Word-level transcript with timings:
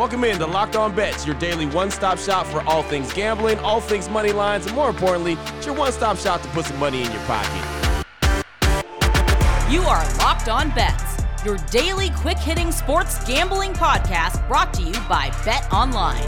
Welcome 0.00 0.24
in 0.24 0.38
to 0.38 0.46
Locked 0.46 0.76
On 0.76 0.96
Bets, 0.96 1.26
your 1.26 1.34
daily 1.34 1.66
one 1.66 1.90
stop 1.90 2.16
shop 2.16 2.46
for 2.46 2.62
all 2.62 2.82
things 2.82 3.12
gambling, 3.12 3.58
all 3.58 3.82
things 3.82 4.08
money 4.08 4.32
lines, 4.32 4.64
and 4.64 4.74
more 4.74 4.88
importantly, 4.88 5.36
it's 5.58 5.66
your 5.66 5.74
one 5.74 5.92
stop 5.92 6.16
shop 6.16 6.40
to 6.40 6.48
put 6.48 6.64
some 6.64 6.78
money 6.78 7.02
in 7.02 7.12
your 7.12 7.20
pocket. 7.24 8.06
You 9.70 9.82
are 9.82 10.02
Locked 10.16 10.48
On 10.48 10.70
Bets, 10.70 11.22
your 11.44 11.58
daily 11.70 12.08
quick 12.16 12.38
hitting 12.38 12.72
sports 12.72 13.22
gambling 13.26 13.74
podcast 13.74 14.48
brought 14.48 14.72
to 14.72 14.82
you 14.82 14.94
by 15.06 15.30
Bet 15.44 15.70
Online. 15.70 16.24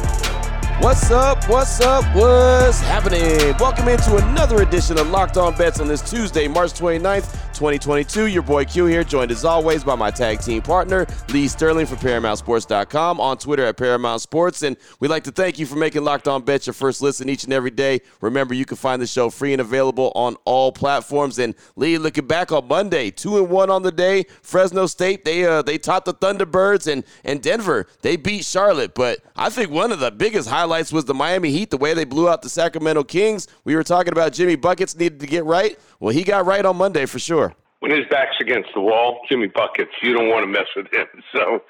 What's 0.83 1.11
up? 1.11 1.49
What's 1.49 1.81
up? 1.81 2.05
What's 2.15 2.81
happening? 2.81 3.57
Welcome 3.59 3.89
into 3.89 4.17
another 4.17 4.61
edition 4.61 4.99
of 4.99 5.09
Locked 5.09 5.39
On 5.39 5.57
Bets 5.57 5.81
on 5.81 5.89
this 5.89 6.03
Tuesday, 6.03 6.47
March 6.47 6.73
29th. 6.73 7.52
2022. 7.63 8.27
Your 8.27 8.43
boy 8.43 8.65
Q 8.65 8.87
here, 8.87 9.05
joined 9.05 9.31
as 9.31 9.45
always 9.45 9.85
by 9.85 9.95
my 9.95 10.11
tag 10.11 10.41
team 10.41 10.63
partner, 10.63 11.07
Lee 11.29 11.47
Sterling 11.47 11.87
from 11.87 11.99
ParamountSports.com, 11.99 13.21
on 13.21 13.39
Twitter 13.39 13.65
at 13.65 13.77
Paramount 13.77 14.21
Sports. 14.21 14.65
And 14.65 14.77
we'd 14.99 15.13
like 15.13 15.23
to 15.23 15.31
thank 15.31 15.61
you 15.61 15.67
for 15.67 15.77
making 15.77 16.03
Locked 16.03 16.27
On 16.27 16.43
Bet 16.43 16.67
your 16.67 16.75
first 16.75 17.03
listen 17.03 17.29
each 17.29 17.45
and 17.45 17.53
every 17.53 17.71
day. 17.71 18.01
Remember, 18.21 18.53
you 18.53 18.65
can 18.65 18.77
find 18.77 19.01
the 19.01 19.07
show 19.07 19.31
free 19.31 19.53
and 19.53 19.61
available 19.61 20.11
on 20.17 20.35
all 20.45 20.73
platforms. 20.73 21.39
And 21.39 21.55
Lee, 21.77 21.99
looking 21.99 22.27
back 22.27 22.51
on 22.51 22.67
Monday, 22.67 23.13
two 23.13 23.39
and 23.39 23.49
one 23.49 23.71
on 23.71 23.85
the 23.85 23.93
day. 23.93 24.25
Fresno 24.43 24.87
State, 24.87 25.25
they 25.25 25.45
uh, 25.45 25.63
they 25.63 25.79
topped 25.79 26.07
the 26.07 26.15
Thunderbirds, 26.15 26.91
and 26.93 27.05
and 27.23 27.41
Denver, 27.41 27.87
they 28.01 28.17
beat 28.17 28.45
Charlotte. 28.45 28.93
But 28.93 29.21
I 29.37 29.51
think 29.51 29.71
one 29.71 29.93
of 29.93 30.01
the 30.01 30.11
biggest 30.11 30.49
highlights 30.49 30.93
was 30.93 31.05
the 31.05 31.15
Miami 31.15 31.53
Heat, 31.53 31.71
the 31.71 31.77
way 31.77 31.95
they 31.95 32.05
blew 32.05 32.29
out 32.29 32.43
the 32.43 32.49
Sacramento 32.49 33.05
Kings. 33.05 33.47
We 33.63 33.77
were 33.77 33.85
talking 33.85 34.11
about 34.11 34.33
Jimmy 34.33 34.57
Buckets 34.57 34.97
needed 34.97 35.21
to 35.21 35.29
get 35.29 35.45
right. 35.45 35.79
Well, 36.03 36.13
he 36.13 36.25
got 36.25 36.47
right 36.47 36.67
on 36.67 36.77
Monday 36.79 37.07
for 37.07 37.21
sure 37.21 37.55
when 37.79 37.93
his 37.93 38.05
back's 38.11 38.35
against 38.41 38.71
the 38.75 38.81
wall, 38.81 39.21
Jimmy 39.29 39.47
buckets. 39.47 39.93
You 40.03 40.13
don't 40.13 40.29
want 40.29 40.43
to 40.43 40.49
mess 40.49 40.67
with 40.75 40.93
him. 40.93 41.07
So 41.33 41.63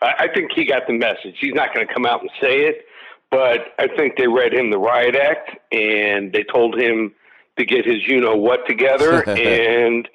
I 0.00 0.28
think 0.32 0.52
he 0.54 0.64
got 0.64 0.86
the 0.86 0.92
message. 0.92 1.36
He's 1.40 1.54
not 1.54 1.74
going 1.74 1.86
to 1.86 1.92
come 1.92 2.06
out 2.06 2.20
and 2.20 2.30
say 2.40 2.60
it, 2.60 2.84
but 3.30 3.74
I 3.78 3.88
think 3.96 4.16
they 4.16 4.28
read 4.28 4.54
him 4.54 4.70
the 4.70 4.78
riot 4.78 5.16
act 5.16 5.56
and 5.72 6.32
they 6.32 6.44
told 6.44 6.78
him 6.78 7.12
to 7.56 7.64
get 7.64 7.84
his 7.84 8.06
you 8.06 8.20
know 8.20 8.36
what 8.36 8.66
together. 8.66 9.22
and 9.28 10.06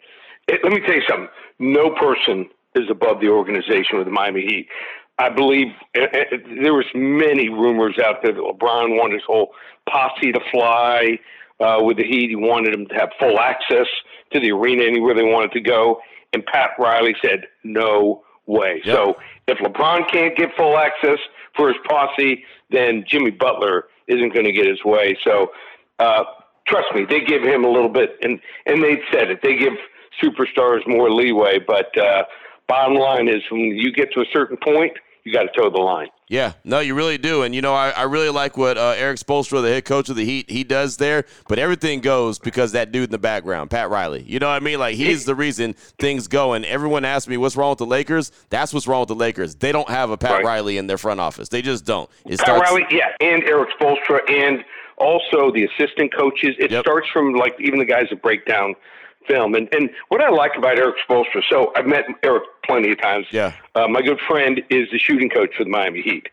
it, 0.48 0.62
let 0.64 0.72
me 0.72 0.80
tell 0.80 0.96
you 0.96 1.04
something. 1.10 1.28
No 1.60 1.90
person 1.90 2.50
is 2.76 2.90
above 2.90 3.20
the 3.20 3.28
organization 3.28 3.98
with 3.98 4.06
the 4.06 4.12
Miami 4.12 4.42
Heat. 4.42 4.68
I 5.18 5.30
believe 5.30 5.68
uh, 5.98 6.04
uh, 6.04 6.38
there 6.62 6.74
was 6.74 6.86
many 6.94 7.50
rumors 7.50 7.98
out 8.00 8.22
there 8.24 8.34
that 8.34 8.42
LeBron 8.42 8.98
wanted 8.98 9.16
his 9.16 9.24
whole 9.26 9.54
posse 9.90 10.32
to 10.32 10.40
fly 10.52 11.20
uh, 11.64 11.82
with 11.82 11.98
the 11.98 12.04
Heat. 12.04 12.30
He 12.30 12.36
wanted 12.36 12.74
them 12.74 12.86
to 12.88 12.96
have 12.96 13.10
full 13.20 13.40
access 13.40 13.88
to 14.32 14.40
the 14.40 14.52
arena 14.52 14.84
anywhere 14.84 15.16
they 15.16 15.24
wanted 15.24 15.52
to 15.54 15.62
go. 15.62 16.02
And 16.34 16.46
Pat 16.46 16.72
Riley 16.78 17.16
said, 17.22 17.46
no 17.64 18.24
way. 18.46 18.82
Yep. 18.84 18.96
So 18.96 19.16
if 19.48 19.58
LeBron 19.60 20.12
can't 20.12 20.36
get 20.36 20.50
full 20.58 20.78
access 20.78 21.20
for 21.56 21.70
his 21.70 21.78
posse, 21.88 22.44
then 22.70 23.06
Jimmy 23.08 23.32
Butler 23.32 23.86
isn't 24.08 24.34
going 24.34 24.46
to 24.46 24.52
get 24.52 24.68
his 24.68 24.84
way. 24.84 25.18
So 25.24 25.52
uh, 26.00 26.24
trust 26.68 26.88
me, 26.94 27.06
they 27.06 27.22
give 27.22 27.44
him 27.44 27.64
a 27.64 27.70
little 27.70 27.90
bit, 27.90 28.18
and 28.22 28.40
and 28.66 28.84
they 28.84 29.00
said 29.12 29.30
it. 29.30 29.40
They 29.42 29.56
give 29.56 29.74
superstars 30.22 30.86
more 30.88 31.12
leeway, 31.12 31.60
but 31.60 31.96
uh, 31.98 32.24
bottom 32.68 32.96
line 32.96 33.28
is 33.28 33.42
when 33.50 33.62
you 33.62 33.94
get 33.94 34.12
to 34.14 34.22
a 34.22 34.26
certain 34.32 34.58
point, 34.58 34.94
you 35.24 35.34
got 35.34 35.44
to 35.44 35.50
toe 35.56 35.70
the 35.70 35.78
line. 35.78 36.10
Yeah, 36.28 36.54
no, 36.64 36.80
you 36.80 36.96
really 36.96 37.18
do. 37.18 37.44
And, 37.44 37.54
you 37.54 37.62
know, 37.62 37.74
I, 37.74 37.92
I 37.92 38.04
really 38.04 38.30
like 38.30 38.58
what 38.58 38.78
uh, 38.78 38.96
Erik 38.98 39.20
Spoelstra, 39.20 39.62
the 39.62 39.70
head 39.70 39.86
coach 39.86 40.10
of 40.10 40.16
the 40.16 40.26
Heat, 40.26 40.50
he 40.50 40.64
does 40.64 40.98
there. 40.98 41.26
But 41.48 41.60
everything 41.60 42.02
goes 42.02 42.40
because 42.40 42.72
that 42.72 42.92
dude 42.92 43.06
in 43.06 43.12
the 43.12 43.18
background, 43.20 43.70
Pat 43.70 43.90
Riley. 43.90 44.24
You 44.24 44.40
know 44.40 44.48
what 44.48 44.56
I 44.56 44.60
mean? 44.60 44.80
Like, 44.80 44.96
he's 44.96 45.26
the 45.26 45.36
reason 45.36 45.74
things 46.00 46.28
go. 46.28 46.54
And 46.54 46.66
everyone 46.66 47.06
asks 47.06 47.28
me, 47.28 47.38
what's 47.38 47.56
wrong 47.56 47.70
with 47.70 47.80
the 47.80 47.86
Lakers? 47.86 48.32
That's 48.50 48.74
what's 48.74 48.88
wrong 48.88 49.02
with 49.02 49.10
the 49.10 49.16
Lakers. 49.16 49.56
They 49.56 49.72
don't 49.72 49.90
have 49.90 50.10
a 50.10 50.18
Pat 50.18 50.32
right. 50.32 50.46
Riley 50.46 50.78
in 50.78 50.88
their 50.88 50.98
front 50.98 51.20
office. 51.20 51.50
They 51.50 51.62
just 51.62 51.86
don't. 51.86 52.10
It 52.26 52.40
Pat 52.40 52.48
starts- 52.48 52.72
Riley, 52.72 52.86
yeah, 52.90 53.10
and 53.22 53.44
Erik 53.44 53.70
Spoelstra, 53.80 54.30
and 54.30 54.64
also 54.98 55.52
the 55.52 55.66
assistant 55.66 56.14
coaches. 56.16 56.56
It 56.58 56.72
yep. 56.72 56.84
starts 56.84 57.08
from, 57.14 57.34
like, 57.34 57.56
even 57.60 57.80
the 57.80 57.86
guys 57.86 58.06
that 58.10 58.22
break 58.22 58.46
down– 58.46 58.76
film. 59.28 59.56
And 59.56 59.68
and 59.74 59.90
what 60.10 60.22
I 60.22 60.30
like 60.30 60.52
about 60.58 60.78
Erik 60.78 60.96
Spoelstra, 61.08 61.42
so 61.50 61.72
I've 61.76 61.86
met 61.86 62.06
Eric 62.24 62.44
plenty 62.66 62.92
of 62.92 63.02
times. 63.02 63.28
Yeah. 63.32 63.54
Uh, 63.76 63.88
my 63.88 64.02
good 64.02 64.20
friend 64.28 64.62
is 64.70 64.90
the 64.92 65.00
shooting 65.00 65.30
coach 65.30 65.56
for 65.58 65.64
the 65.64 65.70
Miami 65.70 66.02
Heat, 66.02 66.28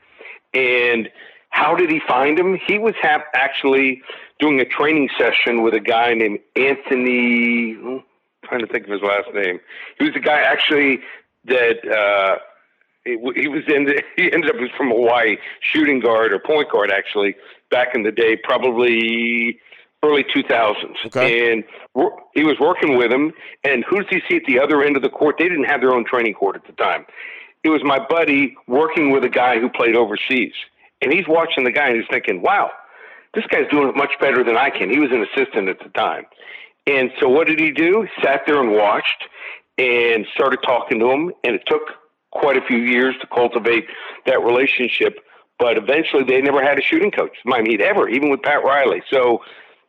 and 0.54 1.08
how 1.50 1.74
did 1.74 1.90
he 1.90 2.00
find 2.06 2.38
him? 2.38 2.58
He 2.66 2.78
was 2.78 2.94
ha- 3.00 3.24
actually 3.34 4.02
doing 4.38 4.60
a 4.60 4.64
training 4.64 5.08
session 5.18 5.62
with 5.62 5.74
a 5.74 5.80
guy 5.80 6.14
named 6.14 6.38
Anthony. 6.56 7.76
I'm 7.76 8.02
trying 8.44 8.60
to 8.60 8.66
think 8.66 8.84
of 8.84 8.90
his 8.90 9.02
last 9.02 9.28
name. 9.34 9.60
He 9.98 10.04
was 10.04 10.14
the 10.14 10.20
guy 10.20 10.40
actually 10.40 11.00
that. 11.46 11.86
Uh, 11.86 12.38
he 13.06 13.16
was 13.48 13.62
in. 13.66 13.84
The, 13.84 14.02
he 14.16 14.32
ended 14.32 14.50
up 14.50 14.60
was 14.60 14.70
from 14.76 14.90
Hawaii, 14.90 15.36
shooting 15.60 16.00
guard 16.00 16.32
or 16.32 16.38
point 16.38 16.70
guard 16.70 16.92
actually 16.92 17.34
back 17.70 17.94
in 17.94 18.02
the 18.02 18.12
day, 18.12 18.36
probably 18.36 19.58
early 20.02 20.24
2000s. 20.24 20.74
Okay. 21.06 21.52
And 21.52 21.64
he 22.34 22.44
was 22.44 22.56
working 22.60 22.96
with 22.96 23.12
him. 23.12 23.32
And 23.64 23.84
who 23.88 23.98
does 23.98 24.06
he 24.10 24.20
see 24.28 24.36
at 24.36 24.44
the 24.46 24.58
other 24.58 24.82
end 24.82 24.96
of 24.96 25.02
the 25.02 25.08
court? 25.08 25.36
They 25.38 25.48
didn't 25.48 25.64
have 25.64 25.80
their 25.80 25.92
own 25.92 26.04
training 26.04 26.34
court 26.34 26.56
at 26.56 26.66
the 26.66 26.72
time. 26.72 27.04
It 27.62 27.68
was 27.68 27.82
my 27.84 27.98
buddy 27.98 28.56
working 28.66 29.10
with 29.10 29.24
a 29.24 29.28
guy 29.28 29.60
who 29.60 29.68
played 29.68 29.96
overseas. 29.96 30.54
And 31.02 31.12
he's 31.12 31.28
watching 31.28 31.64
the 31.64 31.72
guy 31.72 31.88
and 31.88 31.96
he's 31.96 32.08
thinking, 32.10 32.42
wow, 32.42 32.70
this 33.34 33.44
guy's 33.46 33.68
doing 33.70 33.88
it 33.88 33.96
much 33.96 34.12
better 34.20 34.42
than 34.42 34.56
I 34.56 34.70
can. 34.70 34.90
He 34.90 34.98
was 34.98 35.10
an 35.12 35.26
assistant 35.32 35.68
at 35.68 35.78
the 35.78 35.90
time. 35.90 36.24
And 36.86 37.10
so 37.20 37.28
what 37.28 37.46
did 37.46 37.60
he 37.60 37.70
do? 37.70 38.02
He 38.02 38.22
sat 38.22 38.42
there 38.46 38.60
and 38.60 38.72
watched 38.72 39.24
and 39.78 40.26
started 40.34 40.60
talking 40.64 40.98
to 41.00 41.10
him. 41.10 41.32
And 41.44 41.54
it 41.54 41.62
took 41.66 41.82
quite 42.32 42.56
a 42.56 42.62
few 42.66 42.78
years 42.78 43.14
to 43.20 43.26
cultivate 43.26 43.86
that 44.26 44.42
relationship. 44.42 45.18
But 45.58 45.76
eventually 45.76 46.24
they 46.24 46.40
never 46.40 46.62
had 46.62 46.78
a 46.78 46.82
shooting 46.82 47.10
coach, 47.10 47.36
Miami 47.44 47.72
Heat, 47.72 47.82
ever, 47.82 48.08
even 48.08 48.30
with 48.30 48.40
Pat 48.40 48.64
Riley. 48.64 49.02
So 49.10 49.40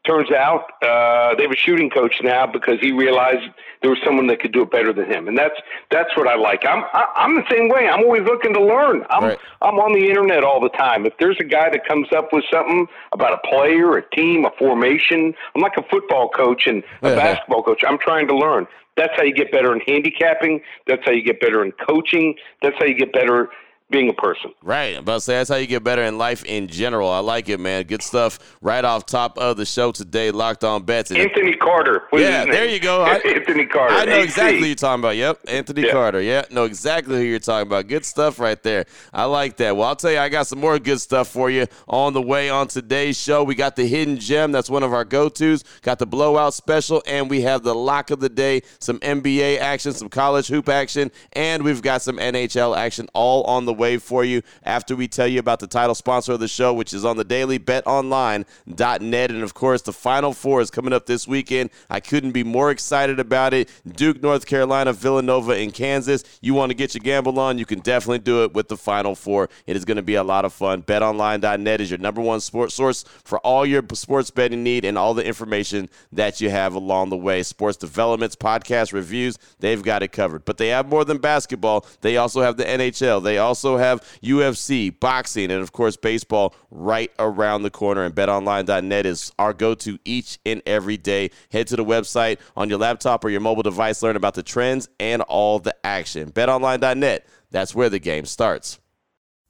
Turns 0.05 0.31
out 0.31 0.63
uh, 0.81 1.35
they 1.35 1.43
have 1.43 1.51
a 1.51 1.55
shooting 1.55 1.91
coach 1.91 2.15
now 2.23 2.47
because 2.47 2.79
he 2.81 2.91
realized 2.91 3.43
there 3.81 3.91
was 3.91 3.99
someone 4.03 4.25
that 4.27 4.39
could 4.39 4.51
do 4.51 4.63
it 4.63 4.71
better 4.71 4.91
than 4.91 5.05
him, 5.05 5.27
and 5.27 5.37
that's 5.37 5.53
that's 5.91 6.09
what 6.17 6.27
I 6.27 6.35
like. 6.35 6.65
I'm 6.65 6.83
I, 6.91 7.05
I'm 7.15 7.35
the 7.35 7.43
same 7.51 7.69
way. 7.69 7.87
I'm 7.87 8.03
always 8.03 8.23
looking 8.23 8.51
to 8.55 8.63
learn. 8.63 9.03
I'm 9.11 9.23
right. 9.23 9.39
I'm 9.61 9.75
on 9.75 9.93
the 9.93 10.09
internet 10.09 10.43
all 10.43 10.59
the 10.59 10.69
time. 10.69 11.05
If 11.05 11.13
there's 11.19 11.37
a 11.39 11.43
guy 11.43 11.69
that 11.69 11.85
comes 11.85 12.07
up 12.15 12.33
with 12.33 12.43
something 12.51 12.87
about 13.11 13.33
a 13.33 13.47
player, 13.47 13.95
a 13.95 14.09
team, 14.15 14.43
a 14.45 14.49
formation, 14.57 15.35
I'm 15.55 15.61
like 15.61 15.77
a 15.77 15.83
football 15.83 16.29
coach 16.29 16.65
and 16.65 16.83
a 17.03 17.09
yeah. 17.09 17.15
basketball 17.15 17.61
coach. 17.61 17.83
I'm 17.87 17.99
trying 17.99 18.27
to 18.29 18.35
learn. 18.35 18.65
That's 18.97 19.13
how 19.15 19.23
you 19.23 19.35
get 19.35 19.51
better 19.51 19.71
in 19.71 19.81
handicapping. 19.81 20.61
That's 20.87 21.03
how 21.05 21.11
you 21.11 21.21
get 21.21 21.39
better 21.39 21.63
in 21.63 21.73
coaching. 21.73 22.35
That's 22.63 22.75
how 22.79 22.85
you 22.85 22.95
get 22.95 23.13
better 23.13 23.49
being 23.91 24.09
a 24.09 24.13
person. 24.13 24.53
Right. 24.63 24.95
I'm 24.95 25.03
about 25.03 25.15
to 25.15 25.21
say 25.21 25.33
that's 25.33 25.49
how 25.49 25.57
you 25.57 25.67
get 25.67 25.83
better 25.83 26.03
in 26.03 26.17
life 26.17 26.43
in 26.45 26.67
general. 26.67 27.09
I 27.09 27.19
like 27.19 27.49
it, 27.49 27.59
man. 27.59 27.83
Good 27.83 28.01
stuff 28.01 28.39
right 28.61 28.83
off 28.83 29.05
top 29.05 29.37
of 29.37 29.57
the 29.57 29.65
show 29.65 29.91
today. 29.91 30.31
Locked 30.31 30.63
on 30.63 30.83
bets. 30.83 31.11
Anthony 31.11 31.53
Carter. 31.53 32.03
yeah, 32.13 32.45
there 32.45 32.65
you 32.65 32.79
go. 32.79 33.03
I, 33.03 33.15
Anthony 33.25 33.65
Carter. 33.65 33.93
I 33.93 34.05
know 34.05 34.15
AC. 34.15 34.23
exactly 34.23 34.59
who 34.59 34.65
you're 34.65 34.75
talking 34.75 35.01
about. 35.01 35.17
Yep, 35.17 35.39
Anthony 35.47 35.81
yeah. 35.83 35.91
Carter. 35.91 36.21
Yeah, 36.21 36.45
know 36.49 36.63
exactly 36.63 37.17
who 37.17 37.23
you're 37.23 37.39
talking 37.39 37.67
about. 37.67 37.87
Good 37.87 38.05
stuff 38.05 38.39
right 38.39 38.61
there. 38.63 38.85
I 39.13 39.25
like 39.25 39.57
that. 39.57 39.75
Well, 39.75 39.87
I'll 39.87 39.95
tell 39.95 40.11
you, 40.11 40.19
I 40.19 40.29
got 40.29 40.47
some 40.47 40.59
more 40.59 40.79
good 40.79 41.01
stuff 41.01 41.27
for 41.27 41.49
you 41.51 41.67
on 41.87 42.13
the 42.13 42.21
way 42.21 42.49
on 42.49 42.67
today's 42.67 43.19
show. 43.19 43.43
We 43.43 43.55
got 43.55 43.75
the 43.75 43.85
hidden 43.85 44.17
gem. 44.17 44.51
That's 44.51 44.69
one 44.69 44.83
of 44.83 44.93
our 44.93 45.05
go-tos. 45.05 45.63
Got 45.81 45.99
the 45.99 46.07
blowout 46.07 46.53
special, 46.53 47.03
and 47.05 47.29
we 47.29 47.41
have 47.41 47.63
the 47.63 47.75
lock 47.75 48.09
of 48.09 48.19
the 48.19 48.29
day. 48.29 48.61
Some 48.79 48.99
NBA 48.99 49.59
action, 49.59 49.93
some 49.93 50.09
college 50.09 50.47
hoop 50.47 50.69
action, 50.69 51.11
and 51.33 51.63
we've 51.63 51.81
got 51.81 52.01
some 52.01 52.17
NHL 52.17 52.77
action 52.77 53.07
all 53.13 53.43
on 53.43 53.65
the 53.65 53.73
way 53.73 53.80
for 53.97 54.23
you 54.23 54.41
after 54.63 54.95
we 54.95 55.07
tell 55.07 55.27
you 55.27 55.39
about 55.39 55.59
the 55.59 55.67
title 55.67 55.95
sponsor 55.95 56.33
of 56.33 56.39
the 56.39 56.47
show, 56.47 56.73
which 56.73 56.93
is 56.93 57.05
on 57.05 57.17
the 57.17 57.23
daily 57.23 57.59
betonline.net. 57.59 59.31
And 59.31 59.43
of 59.43 59.53
course, 59.53 59.81
the 59.81 59.93
Final 59.93 60.33
Four 60.33 60.61
is 60.61 60.71
coming 60.71 60.93
up 60.93 61.05
this 61.05 61.27
weekend. 61.27 61.69
I 61.89 61.99
couldn't 61.99 62.31
be 62.31 62.43
more 62.43 62.71
excited 62.71 63.19
about 63.19 63.53
it. 63.53 63.69
Duke, 63.87 64.21
North 64.21 64.45
Carolina, 64.45 64.93
Villanova, 64.93 65.53
and 65.53 65.73
Kansas. 65.73 66.23
You 66.41 66.53
want 66.53 66.69
to 66.69 66.75
get 66.75 66.93
your 66.93 67.01
gamble 67.01 67.39
on? 67.39 67.57
You 67.57 67.65
can 67.65 67.79
definitely 67.79 68.19
do 68.19 68.43
it 68.43 68.53
with 68.53 68.67
the 68.67 68.77
Final 68.77 69.15
Four. 69.15 69.49
It 69.65 69.75
is 69.75 69.85
going 69.85 69.97
to 69.97 70.03
be 70.03 70.15
a 70.15 70.23
lot 70.23 70.45
of 70.45 70.53
fun. 70.53 70.83
BetOnline.net 70.83 71.81
is 71.81 71.89
your 71.89 71.99
number 71.99 72.21
one 72.21 72.39
sports 72.39 72.75
source 72.75 73.03
for 73.23 73.39
all 73.39 73.65
your 73.65 73.83
sports 73.93 74.31
betting 74.31 74.63
need 74.63 74.85
and 74.85 74.97
all 74.97 75.13
the 75.13 75.25
information 75.25 75.89
that 76.11 76.41
you 76.41 76.49
have 76.49 76.75
along 76.75 77.09
the 77.09 77.17
way. 77.17 77.43
Sports 77.43 77.77
developments, 77.77 78.35
podcast 78.35 78.93
reviews, 78.93 79.37
they've 79.59 79.81
got 79.81 80.03
it 80.03 80.11
covered. 80.11 80.45
But 80.45 80.57
they 80.57 80.69
have 80.69 80.87
more 80.87 81.05
than 81.05 81.17
basketball. 81.17 81.85
They 82.01 82.17
also 82.17 82.41
have 82.41 82.57
the 82.57 82.65
NHL. 82.65 83.23
They 83.23 83.37
also 83.37 83.70
have 83.77 84.01
UFC, 84.23 84.97
boxing, 84.99 85.51
and 85.51 85.61
of 85.61 85.71
course, 85.71 85.95
baseball 85.97 86.55
right 86.69 87.11
around 87.19 87.63
the 87.63 87.69
corner. 87.69 88.03
And 88.03 88.13
betonline.net 88.13 89.05
is 89.05 89.31
our 89.39 89.53
go 89.53 89.75
to 89.75 89.99
each 90.05 90.39
and 90.45 90.61
every 90.65 90.97
day. 90.97 91.31
Head 91.51 91.67
to 91.67 91.75
the 91.75 91.85
website 91.85 92.39
on 92.55 92.69
your 92.69 92.79
laptop 92.79 93.23
or 93.23 93.29
your 93.29 93.41
mobile 93.41 93.63
device, 93.63 94.01
learn 94.03 94.15
about 94.15 94.35
the 94.35 94.43
trends 94.43 94.89
and 94.99 95.21
all 95.23 95.59
the 95.59 95.75
action. 95.83 96.31
Betonline.net, 96.31 97.27
that's 97.51 97.75
where 97.75 97.89
the 97.89 97.99
game 97.99 98.25
starts. 98.25 98.79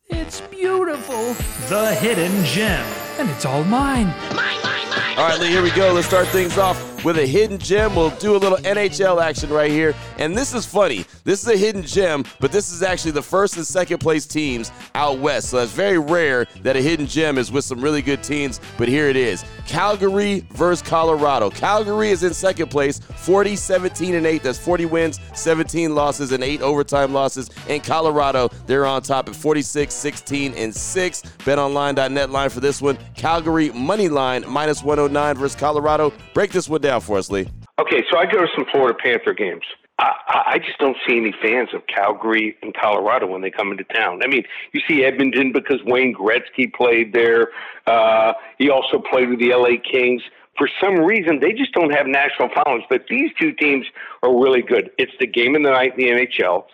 It's 0.10 0.42
beautiful. 0.42 1.34
The 1.70 1.96
hidden 1.96 2.44
gem. 2.44 2.86
And 3.18 3.30
it's 3.30 3.46
all 3.46 3.64
mine. 3.64 4.08
Mine, 4.36 4.62
mine, 4.64 4.90
mine. 4.90 5.18
All 5.18 5.30
right, 5.30 5.40
Lee, 5.40 5.48
here 5.48 5.64
we 5.64 5.72
go. 5.72 5.94
Let's 5.94 6.08
start 6.08 6.28
things 6.28 6.58
off 6.58 6.91
with 7.04 7.18
a 7.18 7.26
hidden 7.26 7.58
gem. 7.58 7.96
We'll 7.96 8.12
do 8.12 8.36
a 8.36 8.38
little 8.38 8.58
NHL 8.60 9.22
action 9.22 9.50
right 9.50 9.72
here. 9.72 9.96
And 10.18 10.38
this 10.38 10.54
is 10.54 10.66
funny. 10.66 11.06
This 11.24 11.42
is 11.42 11.48
a 11.48 11.58
hidden 11.58 11.84
gem, 11.84 12.26
but 12.40 12.52
this 12.52 12.72
is 12.72 12.84
actually 12.84 13.12
the 13.12 13.22
first 13.22 13.58
and 13.58 13.66
second 13.66 14.00
place 14.00 14.26
teams 14.26 14.72
out 14.96 15.20
west. 15.20 15.50
So 15.50 15.58
that's 15.58 15.72
very 15.72 16.00
rare 16.00 16.46
that 16.62 16.76
a 16.76 16.82
hidden 16.82 17.08
gem 17.08 17.38
is 17.38 17.52
with 17.52 17.66
some 17.66 17.82
really 17.82 18.02
good 18.02 18.24
teams, 18.24 18.60
but 18.78 18.88
here 18.88 19.08
it 19.08 19.16
is. 19.16 19.44
Calgary 19.68 20.46
versus 20.52 20.82
Colorado. 20.82 21.50
Calgary 21.50 22.12
is 22.12 22.24
in 22.24 22.34
second 22.34 22.70
place, 22.70 23.00
40, 23.00 23.56
17, 23.56 24.16
and 24.16 24.26
8. 24.26 24.44
That's 24.44 24.60
40 24.60 24.86
wins, 24.86 25.20
17 25.34 25.96
losses, 25.96 26.32
and 26.32 26.44
8 26.44 26.62
overtime 26.62 27.14
losses. 27.14 27.50
And 27.68 27.84
Colorado, 27.84 28.50
they're 28.68 28.86
on 28.86 29.02
top 29.02 29.30
at 29.30 29.36
46, 29.36 29.94
16, 29.94 30.54
and 30.56 30.76
6. 30.76 31.22
BetOnline.net 31.22 32.30
line 32.30 32.50
for 32.50 32.60
this 32.60 32.82
one. 32.82 32.98
Calgary 33.16 33.72
money 33.72 34.10
line 34.10 34.44
minus 34.48 34.84
109 34.84 35.36
versus 35.36 35.60
Colorado. 35.60 36.12
Break 36.34 36.52
this 36.52 36.68
one 36.68 36.82
down 36.82 36.91
for 37.00 37.18
us, 37.18 37.30
Lee. 37.30 37.48
Okay, 37.80 38.04
so 38.12 38.18
I 38.18 38.26
go 38.26 38.42
to 38.42 38.48
some 38.56 38.66
Florida 38.72 38.98
Panther 39.02 39.34
games. 39.34 39.64
I, 40.02 40.44
I 40.54 40.58
just 40.60 40.80
don't 40.80 40.98
see 41.08 41.18
any 41.18 41.34
fans 41.42 41.70
of 41.74 41.82
Calgary 41.88 42.58
and 42.62 42.74
Colorado 42.74 43.28
when 43.28 43.42
they 43.42 43.52
come 43.52 43.72
into 43.72 43.84
town. 43.84 44.22
I 44.24 44.28
mean, 44.28 44.44
you 44.74 44.82
see 44.88 45.04
Edmonton 45.04 45.52
because 45.52 45.80
Wayne 45.86 46.16
Gretzky 46.16 46.74
played 46.74 47.14
there. 47.14 47.50
Uh, 47.86 48.34
he 48.58 48.70
also 48.70 49.02
played 49.12 49.30
with 49.30 49.40
the 49.40 49.54
LA 49.54 49.78
Kings. 49.92 50.22
For 50.58 50.70
some 50.82 50.96
reason, 50.96 51.40
they 51.40 51.54
just 51.54 51.74
don't 51.74 51.92
have 51.92 52.08
national 52.08 52.50
followings. 52.54 52.84
But 52.90 53.06
these 53.10 53.32
two 53.40 53.52
teams 53.54 53.86
are 54.24 54.34
really 54.34 54.62
good. 54.62 54.90
It's 54.98 55.14
the 55.20 55.28
game 55.28 55.56
of 55.56 55.64
the 55.64 55.70
night 55.70 55.98
in 55.98 56.06
the 56.06 56.12
NHL. 56.12 56.66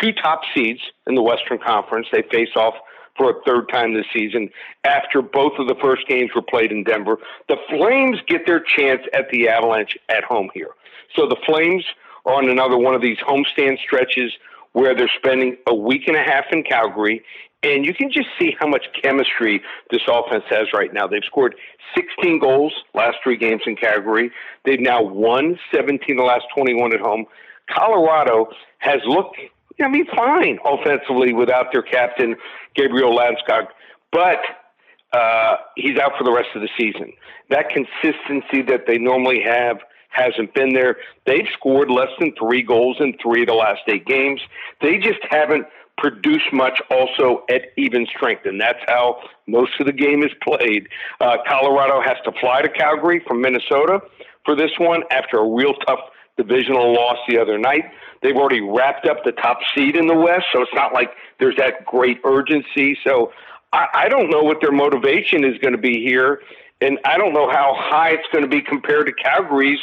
Two 0.00 0.12
top 0.12 0.42
seeds 0.54 0.80
in 1.06 1.14
the 1.14 1.22
Western 1.22 1.58
Conference. 1.58 2.06
They 2.12 2.22
face 2.30 2.50
off 2.56 2.74
for 3.16 3.30
a 3.30 3.34
third 3.44 3.68
time 3.68 3.94
this 3.94 4.06
season 4.12 4.50
after 4.84 5.22
both 5.22 5.52
of 5.58 5.68
the 5.68 5.76
first 5.80 6.06
games 6.08 6.30
were 6.34 6.42
played 6.42 6.72
in 6.72 6.84
Denver. 6.84 7.18
The 7.48 7.56
Flames 7.68 8.18
get 8.26 8.46
their 8.46 8.60
chance 8.60 9.02
at 9.12 9.28
the 9.30 9.48
Avalanche 9.48 9.96
at 10.08 10.24
home 10.24 10.50
here. 10.54 10.70
So 11.14 11.26
the 11.26 11.36
Flames 11.46 11.84
are 12.24 12.34
on 12.34 12.48
another 12.48 12.76
one 12.76 12.94
of 12.94 13.02
these 13.02 13.18
homestand 13.18 13.78
stretches 13.78 14.32
where 14.72 14.94
they're 14.94 15.10
spending 15.16 15.56
a 15.66 15.74
week 15.74 16.02
and 16.06 16.16
a 16.16 16.22
half 16.22 16.44
in 16.52 16.62
Calgary. 16.62 17.22
And 17.62 17.84
you 17.84 17.94
can 17.94 18.12
just 18.12 18.28
see 18.38 18.54
how 18.60 18.66
much 18.66 18.86
chemistry 19.02 19.62
this 19.90 20.02
offense 20.06 20.44
has 20.50 20.68
right 20.74 20.92
now. 20.92 21.06
They've 21.06 21.24
scored 21.24 21.54
16 21.94 22.38
goals 22.38 22.72
last 22.94 23.16
three 23.24 23.36
games 23.36 23.62
in 23.66 23.76
Calgary. 23.76 24.30
They've 24.64 24.80
now 24.80 25.02
won 25.02 25.58
17 25.74 26.16
the 26.16 26.22
last 26.22 26.44
21 26.54 26.92
at 26.92 27.00
home. 27.00 27.24
Colorado 27.70 28.48
has 28.78 29.00
looked, 29.06 29.38
I 29.80 29.88
mean, 29.88 30.06
fine 30.06 30.58
offensively 30.64 31.32
without 31.32 31.72
their 31.72 31.82
captain, 31.82 32.36
Gabriel 32.74 33.16
Landeskog. 33.16 33.66
But 34.12 34.40
uh, 35.12 35.56
he's 35.76 35.98
out 35.98 36.12
for 36.16 36.24
the 36.24 36.32
rest 36.32 36.48
of 36.54 36.62
the 36.62 36.68
season. 36.78 37.12
That 37.50 37.68
consistency 37.68 38.62
that 38.62 38.86
they 38.86 38.98
normally 38.98 39.42
have– 39.42 39.78
hasn't 40.16 40.54
been 40.54 40.72
there. 40.72 40.96
They've 41.26 41.46
scored 41.52 41.90
less 41.90 42.08
than 42.18 42.32
three 42.38 42.62
goals 42.62 42.96
in 43.00 43.14
three 43.22 43.42
of 43.42 43.48
the 43.48 43.54
last 43.54 43.82
eight 43.86 44.06
games. 44.06 44.40
They 44.80 44.98
just 44.98 45.20
haven't 45.30 45.66
produced 45.98 46.52
much 46.52 46.80
also 46.90 47.44
at 47.50 47.62
even 47.76 48.06
strength, 48.06 48.44
and 48.44 48.60
that's 48.60 48.78
how 48.86 49.20
most 49.46 49.72
of 49.80 49.86
the 49.86 49.92
game 49.92 50.22
is 50.22 50.30
played. 50.42 50.88
Uh, 51.20 51.36
Colorado 51.48 52.00
has 52.02 52.16
to 52.24 52.32
fly 52.40 52.62
to 52.62 52.68
Calgary 52.68 53.22
from 53.26 53.40
Minnesota 53.40 54.00
for 54.44 54.54
this 54.54 54.72
one 54.78 55.02
after 55.10 55.38
a 55.38 55.48
real 55.48 55.74
tough 55.86 56.00
divisional 56.36 56.94
loss 56.94 57.18
the 57.28 57.38
other 57.38 57.58
night. 57.58 57.84
They've 58.22 58.36
already 58.36 58.60
wrapped 58.60 59.06
up 59.06 59.24
the 59.24 59.32
top 59.32 59.58
seed 59.74 59.96
in 59.96 60.06
the 60.06 60.14
West, 60.14 60.46
so 60.52 60.62
it's 60.62 60.74
not 60.74 60.92
like 60.92 61.10
there's 61.38 61.56
that 61.56 61.84
great 61.84 62.18
urgency. 62.24 62.98
So 63.04 63.32
I, 63.72 63.86
I 63.94 64.08
don't 64.08 64.30
know 64.30 64.42
what 64.42 64.60
their 64.60 64.72
motivation 64.72 65.44
is 65.44 65.58
going 65.58 65.72
to 65.72 65.80
be 65.80 66.02
here, 66.02 66.40
and 66.80 66.98
I 67.04 67.18
don't 67.18 67.32
know 67.32 67.48
how 67.50 67.74
high 67.76 68.10
it's 68.10 68.26
going 68.32 68.44
to 68.44 68.50
be 68.50 68.60
compared 68.62 69.06
to 69.06 69.12
Calgary's 69.12 69.80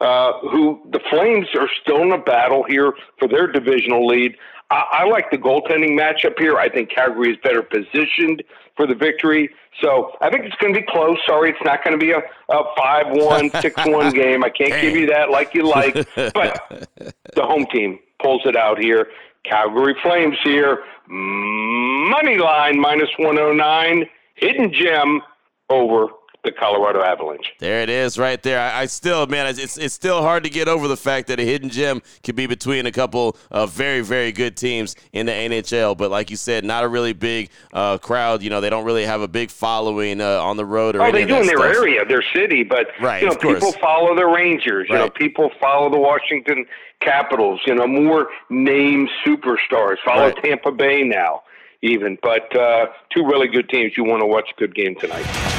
uh, 0.00 0.32
who 0.40 0.80
the 0.90 1.00
Flames 1.10 1.46
are 1.58 1.68
still 1.80 2.02
in 2.02 2.12
a 2.12 2.18
battle 2.18 2.62
here 2.64 2.92
for 3.18 3.28
their 3.28 3.46
divisional 3.46 4.06
lead. 4.06 4.36
I, 4.70 4.84
I 4.92 5.04
like 5.04 5.30
the 5.30 5.38
goaltending 5.38 5.98
matchup 5.98 6.38
here. 6.38 6.58
I 6.58 6.68
think 6.68 6.90
Calgary 6.90 7.32
is 7.32 7.38
better 7.42 7.62
positioned 7.62 8.42
for 8.76 8.86
the 8.86 8.94
victory. 8.94 9.48
So 9.82 10.12
I 10.20 10.30
think 10.30 10.44
it's 10.44 10.56
going 10.56 10.72
to 10.74 10.80
be 10.80 10.86
close. 10.86 11.16
Sorry, 11.26 11.50
it's 11.50 11.58
not 11.64 11.82
going 11.82 11.98
to 11.98 12.04
be 12.04 12.12
a, 12.12 12.18
a 12.18 12.64
5 12.76 13.06
1, 13.10 13.50
6 13.60 13.86
1 13.86 14.12
game. 14.12 14.44
I 14.44 14.50
can't 14.50 14.80
give 14.80 14.94
you 14.96 15.06
that 15.06 15.30
like 15.30 15.54
you 15.54 15.68
like. 15.68 15.94
But 16.14 16.90
the 17.34 17.42
home 17.42 17.66
team 17.72 17.98
pulls 18.22 18.42
it 18.44 18.56
out 18.56 18.78
here. 18.78 19.08
Calgary 19.44 19.94
Flames 20.02 20.36
here. 20.42 20.82
Money 21.08 22.38
line 22.38 22.80
minus 22.80 23.10
109. 23.18 24.04
Hidden 24.34 24.72
gem 24.72 25.22
over 25.70 26.08
the 26.46 26.52
Colorado 26.52 27.02
Avalanche. 27.02 27.52
There 27.58 27.82
it 27.82 27.90
is, 27.90 28.18
right 28.18 28.42
there. 28.42 28.60
I, 28.60 28.82
I, 28.82 28.86
still, 28.86 29.26
man, 29.26 29.46
it's 29.48 29.76
it's 29.76 29.94
still 29.94 30.22
hard 30.22 30.44
to 30.44 30.50
get 30.50 30.68
over 30.68 30.88
the 30.88 30.96
fact 30.96 31.26
that 31.28 31.38
a 31.38 31.42
hidden 31.42 31.68
gem 31.68 32.00
could 32.22 32.36
be 32.36 32.46
between 32.46 32.86
a 32.86 32.92
couple 32.92 33.36
of 33.50 33.72
very 33.72 34.00
very 34.00 34.32
good 34.32 34.56
teams 34.56 34.96
in 35.12 35.26
the 35.26 35.32
NHL. 35.32 35.98
But 35.98 36.10
like 36.10 36.30
you 36.30 36.36
said, 36.36 36.64
not 36.64 36.84
a 36.84 36.88
really 36.88 37.12
big 37.12 37.50
uh, 37.72 37.98
crowd. 37.98 38.42
You 38.42 38.48
know, 38.48 38.60
they 38.60 38.70
don't 38.70 38.84
really 38.84 39.04
have 39.04 39.20
a 39.20 39.28
big 39.28 39.50
following 39.50 40.20
uh, 40.20 40.40
on 40.40 40.56
the 40.56 40.64
road. 40.64 40.96
Or 40.96 41.02
oh, 41.02 41.12
they 41.12 41.26
do 41.26 41.36
in 41.36 41.46
their 41.46 41.58
stuff. 41.58 41.76
area, 41.76 42.04
their 42.06 42.24
city. 42.32 42.62
But 42.62 42.86
right, 43.00 43.22
you 43.22 43.28
know, 43.28 43.36
people 43.36 43.72
follow 43.72 44.14
the 44.14 44.26
Rangers. 44.26 44.86
You 44.88 44.94
right. 44.94 45.02
know, 45.02 45.10
people 45.10 45.50
follow 45.60 45.90
the 45.90 45.98
Washington 45.98 46.64
Capitals. 47.00 47.60
You 47.66 47.74
know, 47.74 47.88
more 47.88 48.28
name 48.48 49.08
superstars 49.26 49.96
follow 50.04 50.28
right. 50.28 50.42
Tampa 50.42 50.70
Bay 50.70 51.02
now 51.02 51.42
even. 51.82 52.18
But 52.22 52.56
uh, 52.56 52.86
two 53.14 53.26
really 53.26 53.48
good 53.48 53.68
teams. 53.68 53.96
You 53.96 54.04
want 54.04 54.22
to 54.22 54.26
watch 54.26 54.48
a 54.56 54.58
good 54.58 54.74
game 54.74 54.94
tonight. 55.00 55.55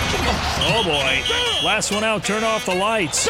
Oh 0.60 0.84
boy. 0.84 1.66
Last 1.66 1.92
one 1.92 2.04
out, 2.04 2.24
turn 2.24 2.44
off 2.44 2.66
the 2.66 2.76
lights. 2.76 3.26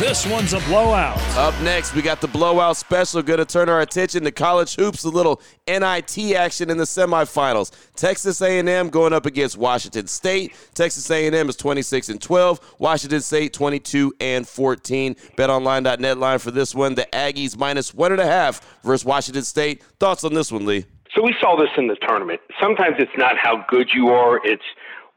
This 0.00 0.26
one's 0.26 0.52
a 0.52 0.60
blowout. 0.60 1.18
Up 1.36 1.58
next, 1.62 1.94
we 1.94 2.02
got 2.02 2.20
the 2.20 2.28
blowout 2.28 2.76
special. 2.76 3.22
Going 3.22 3.38
to 3.38 3.44
turn 3.44 3.68
our 3.68 3.80
attention 3.80 4.24
to 4.24 4.30
college 4.32 4.74
hoops, 4.76 5.04
a 5.04 5.08
little 5.08 5.40
NIT 5.68 6.34
action 6.34 6.70
in 6.70 6.76
the 6.76 6.84
semifinals. 6.84 7.70
Texas 7.96 8.40
A&M 8.40 8.88
going 8.88 9.12
up 9.12 9.26
against 9.26 9.56
Washington 9.56 10.06
State. 10.06 10.54
Texas 10.74 11.10
A&M 11.10 11.48
is 11.48 11.56
26 11.56 12.08
and 12.08 12.20
12. 12.20 12.74
Washington 12.78 13.20
State 13.20 13.52
22 13.52 14.12
and 14.20 14.46
14. 14.48 15.14
BetOnline.net 15.36 16.18
line 16.18 16.38
for 16.38 16.50
this 16.50 16.74
one. 16.74 16.94
The 16.94 17.06
Aggies 17.12 17.56
minus 17.56 17.94
one 17.94 18.12
and 18.12 18.20
a 18.20 18.26
half 18.26 18.60
versus 18.82 19.04
Washington 19.04 19.42
State. 19.44 19.82
Thoughts 19.98 20.24
on 20.24 20.34
this 20.34 20.50
one, 20.50 20.66
Lee? 20.66 20.86
So 21.14 21.22
we 21.22 21.34
saw 21.40 21.56
this 21.56 21.70
in 21.76 21.88
the 21.88 21.96
tournament. 21.96 22.40
Sometimes 22.60 22.96
it's 23.00 23.10
not 23.16 23.36
how 23.36 23.64
good 23.68 23.88
you 23.92 24.10
are, 24.10 24.40
it's 24.46 24.62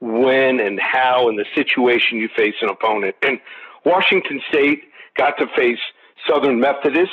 when 0.04 0.60
and 0.60 0.80
how 0.82 1.30
and 1.30 1.40
the 1.40 1.46
situation 1.56 2.18
you 2.18 2.28
face 2.36 2.56
an 2.62 2.70
opponent. 2.70 3.16
And 3.22 3.40
Washington 3.86 4.42
State 4.50 4.84
got 5.16 5.38
to 5.38 5.48
face 5.56 5.80
Southern 6.28 6.60
Methodist 6.60 7.12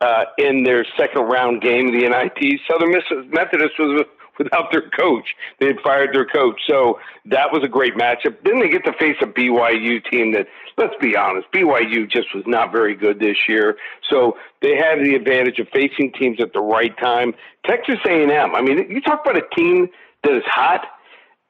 uh, 0.00 0.24
in 0.38 0.62
their 0.62 0.86
second 0.96 1.22
round 1.22 1.60
game 1.60 1.88
of 1.88 1.92
the 1.92 2.08
NIT. 2.08 2.60
Southern 2.70 2.92
Methodist 3.30 3.74
was 3.80 4.04
without 4.38 4.70
their 4.70 4.88
coach. 4.90 5.34
They 5.58 5.66
had 5.66 5.80
fired 5.82 6.14
their 6.14 6.24
coach. 6.24 6.60
So 6.68 6.98
that 7.26 7.52
was 7.52 7.62
a 7.64 7.68
great 7.68 7.94
matchup. 7.94 8.36
Then 8.44 8.60
they 8.60 8.68
get 8.68 8.84
to 8.84 8.92
face 8.92 9.16
a 9.20 9.26
BYU 9.26 10.02
team 10.10 10.32
that, 10.32 10.46
let's 10.78 10.94
be 11.00 11.16
honest, 11.16 11.48
BYU 11.52 12.08
just 12.10 12.34
was 12.34 12.44
not 12.46 12.72
very 12.72 12.94
good 12.94 13.18
this 13.18 13.36
year. 13.48 13.76
So 14.08 14.38
they 14.62 14.76
had 14.76 15.00
the 15.04 15.14
advantage 15.14 15.58
of 15.58 15.68
facing 15.68 16.12
teams 16.12 16.40
at 16.40 16.52
the 16.52 16.60
right 16.60 16.96
time. 16.98 17.34
Texas 17.66 17.98
A&M, 18.06 18.54
I 18.54 18.62
mean, 18.62 18.88
you 18.88 19.00
talk 19.00 19.20
about 19.22 19.36
a 19.36 19.54
team 19.54 19.88
that 20.22 20.32
is 20.32 20.44
hot. 20.46 20.86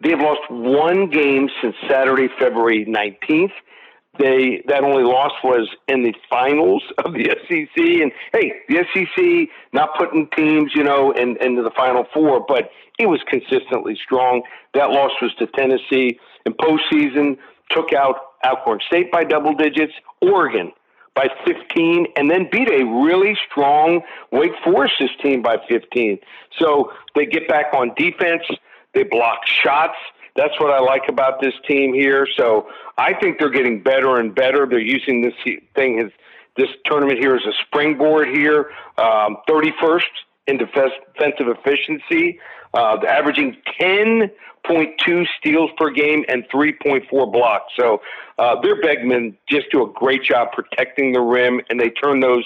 They've 0.02 0.18
lost 0.18 0.40
one 0.50 1.10
game 1.10 1.48
since 1.60 1.74
Saturday, 1.88 2.28
February 2.38 2.86
19th 2.86 3.52
they 4.18 4.62
that 4.66 4.82
only 4.82 5.02
loss 5.02 5.32
was 5.44 5.68
in 5.88 6.02
the 6.02 6.14
finals 6.28 6.82
of 7.04 7.12
the 7.14 7.24
SEC. 7.48 7.76
And 7.76 8.12
hey, 8.32 8.52
the 8.68 8.84
SEC 8.92 9.48
not 9.72 9.90
putting 9.98 10.28
teams, 10.36 10.72
you 10.74 10.82
know, 10.82 11.12
in, 11.12 11.36
into 11.40 11.62
the 11.62 11.70
Final 11.76 12.04
Four, 12.12 12.44
but 12.46 12.70
it 12.98 13.06
was 13.06 13.20
consistently 13.28 13.98
strong. 14.02 14.42
That 14.74 14.90
loss 14.90 15.12
was 15.22 15.32
to 15.38 15.46
Tennessee 15.46 16.18
in 16.44 16.52
postseason. 16.54 17.38
Took 17.70 17.92
out 17.92 18.16
Alcorn 18.44 18.80
State 18.86 19.12
by 19.12 19.24
double 19.24 19.54
digits. 19.54 19.92
Oregon 20.20 20.72
by 21.14 21.26
15, 21.44 22.06
and 22.16 22.30
then 22.30 22.48
beat 22.52 22.68
a 22.68 22.84
really 22.84 23.36
strong 23.50 24.00
Wake 24.30 24.52
Forest 24.62 24.94
team 25.20 25.42
by 25.42 25.56
15. 25.68 26.18
So 26.58 26.92
they 27.16 27.26
get 27.26 27.48
back 27.48 27.74
on 27.74 27.92
defense. 27.96 28.42
They 28.94 29.04
block 29.04 29.46
shots. 29.46 29.96
That's 30.36 30.58
what 30.60 30.70
I 30.70 30.80
like 30.80 31.02
about 31.08 31.40
this 31.40 31.54
team 31.66 31.92
here. 31.92 32.26
So 32.36 32.68
I 32.96 33.14
think 33.14 33.38
they're 33.38 33.50
getting 33.50 33.82
better 33.82 34.16
and 34.16 34.34
better. 34.34 34.66
They're 34.68 34.78
using 34.78 35.22
this 35.22 35.34
thing 35.74 36.00
as 36.00 36.10
this 36.56 36.68
tournament 36.84 37.18
here 37.18 37.34
as 37.34 37.42
a 37.46 37.52
springboard 37.66 38.28
here. 38.28 38.70
Um, 38.98 39.38
31st 39.48 40.02
in 40.46 40.58
defensive 40.58 41.46
efficiency, 41.46 42.38
uh, 42.74 42.98
averaging 43.08 43.56
10.2 43.80 45.26
steals 45.38 45.70
per 45.76 45.90
game 45.90 46.24
and 46.28 46.44
3.4 46.52 47.32
blocks. 47.32 47.72
So 47.78 48.00
uh, 48.38 48.60
their 48.60 48.80
Begmen 48.80 49.36
just 49.48 49.70
do 49.70 49.84
a 49.84 49.92
great 49.92 50.22
job 50.22 50.48
protecting 50.52 51.12
the 51.12 51.20
rim, 51.20 51.60
and 51.68 51.78
they 51.78 51.90
turn 51.90 52.20
those 52.20 52.44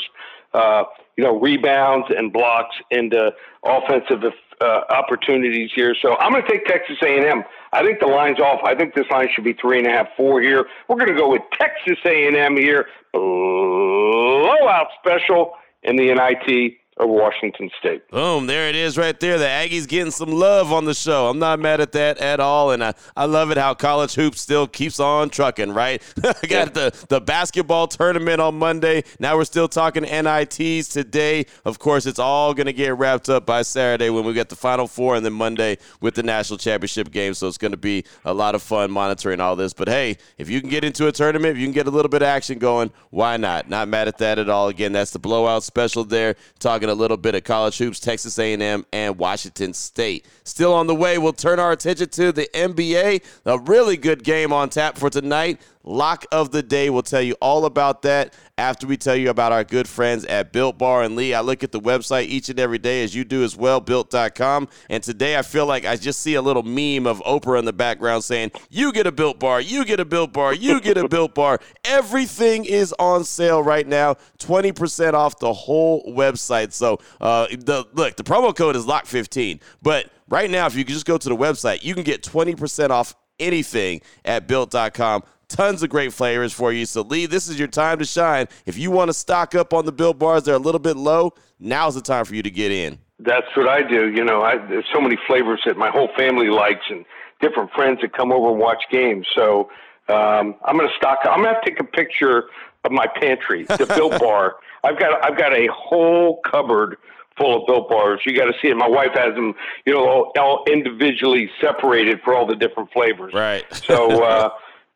uh, 0.52 0.84
you 1.16 1.24
know, 1.24 1.40
rebounds 1.40 2.06
and 2.16 2.32
blocks 2.32 2.76
into 2.90 3.32
offensive 3.64 4.22
uh, 4.64 4.85
opportunities 4.90 5.71
here. 5.75 5.94
So 6.00 6.16
I'm 6.16 6.33
going 6.33 6.42
to 6.42 6.49
take 6.49 6.64
Texas 6.64 6.97
A&M. 7.02 7.44
I 7.73 7.83
think 7.83 8.00
the 8.00 8.06
line's 8.06 8.40
off. 8.40 8.61
I 8.64 8.75
think 8.75 8.94
this 8.94 9.06
line 9.11 9.28
should 9.35 9.44
be 9.44 9.52
three 9.52 9.78
and 9.78 9.87
a 9.87 9.90
half, 9.90 10.09
four 10.16 10.40
here. 10.40 10.66
We're 10.88 10.97
going 10.97 11.14
to 11.14 11.16
go 11.16 11.30
with 11.30 11.42
Texas 11.52 11.99
A&M 12.04 12.56
here. 12.56 12.87
Blowout 13.12 14.88
special 14.99 15.52
in 15.83 15.97
the 15.97 16.14
NIT 16.14 16.76
of 16.96 17.08
Washington 17.08 17.70
State. 17.78 18.08
Boom, 18.10 18.46
there 18.46 18.68
it 18.68 18.76
is 18.76 18.96
right 18.96 19.18
there. 19.18 19.36
The 19.36 19.46
Aggies 19.46 19.88
getting 19.88 20.12
some 20.12 20.30
love 20.30 20.72
on 20.72 20.84
the 20.84 20.94
show. 20.94 21.28
I'm 21.28 21.38
not 21.38 21.58
mad 21.58 21.80
at 21.80 21.92
that 21.92 22.18
at 22.18 22.38
all. 22.38 22.70
And 22.70 22.84
I, 22.84 22.94
I 23.16 23.24
love 23.24 23.50
it 23.50 23.58
how 23.58 23.74
college 23.74 24.14
hoops 24.14 24.40
still 24.40 24.68
keeps 24.68 25.00
on 25.00 25.30
trucking, 25.30 25.72
right? 25.72 26.00
I 26.18 26.32
got 26.46 26.50
yeah. 26.50 26.64
the, 26.64 27.06
the 27.08 27.20
basketball 27.20 27.88
tournament 27.88 28.40
on 28.40 28.56
Monday. 28.58 29.02
Now 29.18 29.36
we're 29.36 29.44
still 29.44 29.66
talking 29.66 30.04
NITs 30.04 30.88
today. 30.88 31.46
Of 31.64 31.80
course, 31.80 32.06
it's 32.06 32.20
all 32.20 32.54
going 32.54 32.66
to 32.66 32.72
get 32.72 32.96
wrapped 32.96 33.28
up 33.28 33.44
by 33.44 33.62
Saturday 33.62 34.10
when 34.10 34.24
we 34.24 34.32
get 34.32 34.48
the 34.48 34.56
Final 34.56 34.86
Four 34.86 35.16
and 35.16 35.26
then 35.26 35.32
Monday 35.32 35.78
with 36.00 36.14
the 36.14 36.22
national 36.22 36.58
championship 36.58 37.10
game. 37.10 37.34
So 37.34 37.48
it's 37.48 37.58
going 37.58 37.72
to 37.72 37.76
be 37.76 38.04
a 38.24 38.32
lot 38.32 38.54
of 38.54 38.62
fun 38.62 38.92
monitoring 38.92 39.40
all 39.40 39.56
this. 39.56 39.72
But 39.72 39.88
hey, 39.88 40.16
if 40.38 40.48
you 40.48 40.60
can 40.60 40.70
get 40.70 40.84
into 40.84 41.08
a 41.08 41.12
tournament, 41.12 41.56
if 41.56 41.58
you 41.58 41.66
can 41.66 41.74
get 41.74 41.88
a 41.88 41.90
little 41.90 42.08
bit 42.08 42.22
of 42.22 42.28
action 42.28 42.58
going, 42.58 42.92
why 43.10 43.36
not? 43.36 43.68
Not 43.68 43.88
mad 43.88 44.06
at 44.06 44.18
that 44.18 44.38
at 44.38 44.48
all. 44.48 44.68
Again, 44.68 44.92
that's 44.92 45.10
the 45.10 45.18
blowout 45.18 45.64
special 45.64 46.04
there. 46.04 46.36
Talking 46.60 46.84
talking 46.85 46.99
a 46.99 47.00
little 47.00 47.17
bit 47.17 47.35
of 47.35 47.45
college 47.45 47.79
hoops, 47.79 47.99
Texas 47.99 48.38
A&M 48.38 48.85
and 48.93 49.19
Washington 49.19 49.73
State. 49.73 50.26
Still 50.45 50.75
on 50.75 50.87
the 50.87 50.95
way, 50.95 51.17
we'll 51.19 51.33
turn 51.33 51.59
our 51.59 51.73
attention 51.73 52.09
to 52.11 52.33
the 52.33 52.49
NBA. 52.53 53.23
A 53.47 53.59
really 53.59 53.97
good 53.97 54.23
game 54.23 54.53
on 54.53 54.69
tap 54.69 54.99
for 54.99 55.09
tonight. 55.09 55.61
Lock 55.85 56.25
of 56.33 56.50
the 56.50 56.62
day. 56.62 56.88
We'll 56.88 57.03
tell 57.03 57.21
you 57.21 57.35
all 57.43 57.67
about 57.67 58.03
that 58.03 58.35
after 58.57 58.87
we 58.87 58.97
tell 58.97 59.14
you 59.14 59.29
about 59.29 59.53
our 59.53 59.64
good 59.64 59.87
friends 59.87 60.25
at 60.25 60.50
Built 60.50 60.79
Bar 60.79 61.03
and 61.03 61.14
Lee. 61.14 61.35
I 61.35 61.43
look 61.43 61.62
at 61.62 61.73
the 61.73 61.81
website 61.81 62.26
each 62.26 62.49
and 62.49 62.59
every 62.59 62.79
day 62.79 63.05
as 63.05 63.14
you 63.14 63.23
do 63.23 63.45
as 63.45 63.55
well, 63.55 63.81
built.com. 63.81 64.69
And 64.88 65.03
today 65.03 65.37
I 65.37 65.43
feel 65.43 65.67
like 65.67 65.85
I 65.85 65.97
just 65.97 66.21
see 66.21 66.35
a 66.35 66.43
little 66.43 66.62
meme 66.62 67.07
of 67.07 67.23
Oprah 67.25 67.59
in 67.59 67.67
the 67.67 67.73
background 67.73 68.25
saying, 68.25 68.53
You 68.71 68.93
get 68.93 69.07
a 69.07 69.12
Built 69.12 69.38
Bar, 69.38 69.61
you 69.61 69.85
get 69.85 70.00
a 70.00 70.07
Built 70.07 70.33
Bar, 70.33 70.55
you 70.55 70.81
get 70.81 70.97
a 70.97 71.07
Built 71.07 71.35
Bar. 71.35 71.61
Everything 71.85 72.64
is 72.64 72.95
on 72.99 73.25
sale 73.25 73.62
right 73.62 73.87
now, 73.87 74.14
20% 74.38 75.12
off 75.12 75.38
the 75.38 75.53
whole 75.53 76.03
website. 76.14 76.73
So, 76.73 76.99
uh, 77.21 77.47
the 77.50 77.87
look, 77.93 78.17
the 78.17 78.25
promo 78.25 78.57
code 78.57 78.76
is 78.76 78.87
LOCK15. 78.87 79.61
But 79.83 80.11
right 80.29 80.50
now, 80.50 80.67
if 80.67 80.75
you 80.75 80.85
just 80.85 81.05
go 81.05 81.19
to 81.19 81.29
the 81.29 81.37
website, 81.37 81.83
you 81.83 81.95
can 81.95 82.05
get 82.05 82.23
20% 82.23 82.88
off 82.91 83.14
anything 83.38 84.00
at 84.25 84.47
built.com. 84.47 85.23
Tons 85.48 85.82
of 85.82 85.90
great 85.90 86.12
flavors 86.12 86.52
for 86.52 86.72
you. 86.72 86.86
So, 86.86 87.02
Lee, 87.02 87.26
this 87.26 87.48
is 87.48 87.58
your 87.58 87.68
time 87.68 87.98
to 87.98 88.04
shine. 88.04 88.46
If 88.66 88.78
you 88.78 88.90
want 88.90 89.08
to 89.08 89.14
stock 89.14 89.54
up 89.54 89.72
on 89.72 89.84
the 89.84 89.92
Built 89.92 90.18
Bars, 90.18 90.44
they're 90.44 90.54
a 90.54 90.58
little 90.58 90.78
bit 90.78 90.96
low. 90.96 91.34
Now's 91.60 91.94
the 91.94 92.00
time 92.00 92.24
for 92.24 92.34
you 92.34 92.42
to 92.42 92.50
get 92.50 92.72
in. 92.72 92.98
That's 93.18 93.46
what 93.56 93.68
I 93.68 93.82
do. 93.82 94.10
You 94.10 94.24
know, 94.24 94.42
I, 94.42 94.56
there's 94.56 94.86
so 94.92 95.00
many 95.00 95.16
flavors 95.26 95.60
that 95.66 95.76
my 95.76 95.90
whole 95.90 96.08
family 96.16 96.48
likes 96.48 96.84
and 96.90 97.04
different 97.40 97.70
friends 97.72 98.00
that 98.02 98.12
come 98.12 98.32
over 98.32 98.50
and 98.50 98.58
watch 98.58 98.82
games. 98.90 99.26
So, 99.34 99.70
um, 100.08 100.56
I'm 100.64 100.76
going 100.76 100.88
to 100.88 100.94
stock. 100.96 101.18
I'm 101.24 101.42
going 101.42 101.54
to 101.54 101.70
take 101.70 101.80
a 101.80 101.84
picture 101.84 102.44
of 102.84 102.92
my 102.92 103.06
pantry, 103.20 103.64
the 103.64 103.86
Built 103.86 104.18
Bar. 104.20 104.56
I've 104.82 104.98
got 104.98 105.24
I've 105.24 105.38
got 105.38 105.54
a 105.54 105.66
whole 105.72 106.40
cupboard 106.42 106.98
full 107.38 107.60
of 107.60 107.66
Built 107.66 107.88
Bars. 107.88 108.20
You 108.26 108.36
got 108.36 108.44
to 108.44 108.52
see 108.60 108.68
it. 108.68 108.76
My 108.76 108.88
wife 108.88 109.10
has 109.14 109.34
them, 109.34 109.54
you 109.86 109.92
know, 109.92 110.06
all, 110.06 110.32
all 110.38 110.64
individually 110.70 111.50
separated 111.60 112.20
for 112.22 112.34
all 112.34 112.46
the 112.46 112.54
different 112.54 112.92
flavors. 112.92 113.32
Right. 113.32 113.64
so 113.72 114.22
uh, 114.24 114.50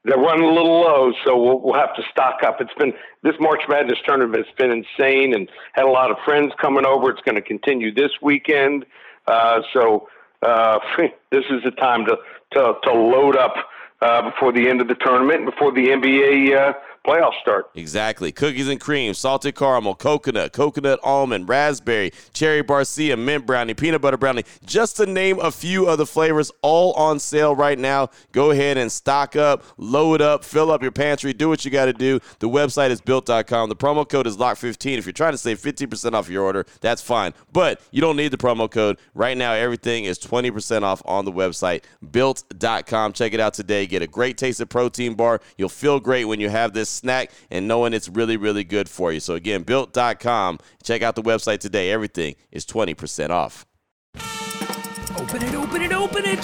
they're 0.09 0.19
running 0.19 0.45
a 0.45 0.53
little 0.53 0.81
low, 0.81 1.13
so 1.25 1.37
we'll, 1.41 1.61
we'll 1.61 1.75
have 1.75 1.95
to 1.95 2.03
stock 2.11 2.43
up. 2.43 2.61
It's 2.61 2.73
been 2.79 2.93
this 3.23 3.35
March 3.41 3.63
Madness 3.69 3.99
tournament 4.07 4.47
has 4.47 4.55
been 4.57 4.71
insane, 4.71 5.35
and 5.35 5.49
had 5.73 5.85
a 5.85 5.91
lot 5.91 6.11
of 6.11 6.17
friends 6.25 6.53
coming 6.61 6.87
over. 6.87 7.11
It's 7.11 7.21
going 7.23 7.37
to 7.37 7.43
continue 7.43 7.93
this 7.93 8.11
weekend, 8.23 8.87
uh, 9.27 9.61
so 9.73 10.09
uh, 10.43 10.79
this 11.31 11.45
is 11.51 11.63
the 11.65 11.73
time 11.73 12.07
to 12.07 12.17
to, 12.55 12.75
to 12.85 12.93
load 12.93 13.37
up 13.37 13.55
uh, 14.01 14.23
before 14.23 14.53
the 14.53 14.69
end 14.69 14.81
of 14.81 14.89
the 14.89 14.95
tournament, 14.95 15.45
before 15.45 15.73
the 15.73 15.89
NBA 15.89 16.57
uh, 16.57 16.73
playoffs 17.07 17.41
start. 17.41 17.71
Exactly. 17.75 18.33
Cookies 18.33 18.69
and 18.69 18.81
cream, 18.81 19.15
salted 19.15 19.55
caramel, 19.55 19.95
coconut, 19.95 20.53
coconut 20.53 21.01
almond, 21.03 21.49
raspberry, 21.49 22.13
cherry 22.33 22.63
barcia, 22.63 23.19
mint 23.19 23.47
brownie, 23.47 23.75
peanut 23.75 24.01
butter 24.01 24.17
brownie, 24.17 24.45
just 24.65 24.97
to 24.97 25.07
name 25.07 25.39
a 25.41 25.51
few 25.51 25.87
of 25.89 25.99
the 25.99 26.07
flavors, 26.07 26.51
all 26.63 26.93
on 26.95 27.19
sale 27.19 27.55
right 27.55 27.79
now. 27.79 28.09
Go 28.33 28.51
ahead 28.51 28.79
and 28.79 28.91
stock 28.91 29.37
up, 29.37 29.65
load 29.77 30.21
up, 30.21 30.45
fill 30.45 30.71
up 30.71 30.83
your 30.83 30.93
pantry, 30.93 31.33
do 31.33 31.49
what 31.49 31.65
you 31.65 31.71
got 31.71 31.87
to 31.87 31.93
do. 31.93 32.21
The 32.39 32.49
website 32.49 32.91
is 32.91 33.01
built.com. 33.01 33.69
The 33.69 33.77
promo 33.77 34.09
code 34.09 34.27
is 34.27 34.37
LOCK15. 34.37 34.99
If 34.99 35.07
you're 35.07 35.13
trying 35.13 35.33
to 35.33 35.39
save 35.39 35.59
15% 35.59 36.13
off 36.15 36.29
your 36.29 36.45
order, 36.45 36.67
that's 36.81 37.03
fine. 37.03 37.33
But 37.53 37.81
you 37.91 38.01
don't 38.01 38.17
need 38.17 38.31
the 38.31 38.37
promo 38.37 38.71
code. 38.71 38.99
Right 39.15 39.37
now, 39.37 39.53
everything 39.53 40.05
is 40.05 40.19
20% 40.19 40.83
off 40.83 41.03
on 41.05 41.25
the 41.25 41.33
website, 41.33 41.85
built.com. 42.11 43.13
Check 43.13 43.33
it 43.33 43.41
out 43.41 43.55
today. 43.55 43.87
Get 43.87 44.03
a 44.03 44.07
great 44.07 44.37
taste 44.39 44.61
of 44.61 44.69
protein 44.69 45.15
bar. 45.15 45.41
You'll 45.57 45.69
feel 45.69 46.01
great 46.01 46.25
when 46.25 46.41
you 46.41 46.49
have 46.49 46.73
this 46.73 46.88
snack 46.89 47.31
and 47.51 47.69
knowing 47.69 47.93
it's 47.93 48.09
really, 48.09 48.37
really 48.37 48.65
good 48.65 48.89
for 48.89 49.13
you. 49.13 49.21
So, 49.21 49.35
again, 49.35 49.63
built.com. 49.63 50.59
Check 50.83 51.03
out 51.03 51.15
the 51.15 51.23
website 51.23 51.59
today. 51.59 51.91
Everything 51.91 52.35
is 52.51 52.65
20% 52.67 53.31
off. 53.31 53.67
Open 55.17 55.43
it, 55.43 55.55
open 55.55 55.83
it, 55.83 55.93
open 55.93 56.23
it. 56.25 56.39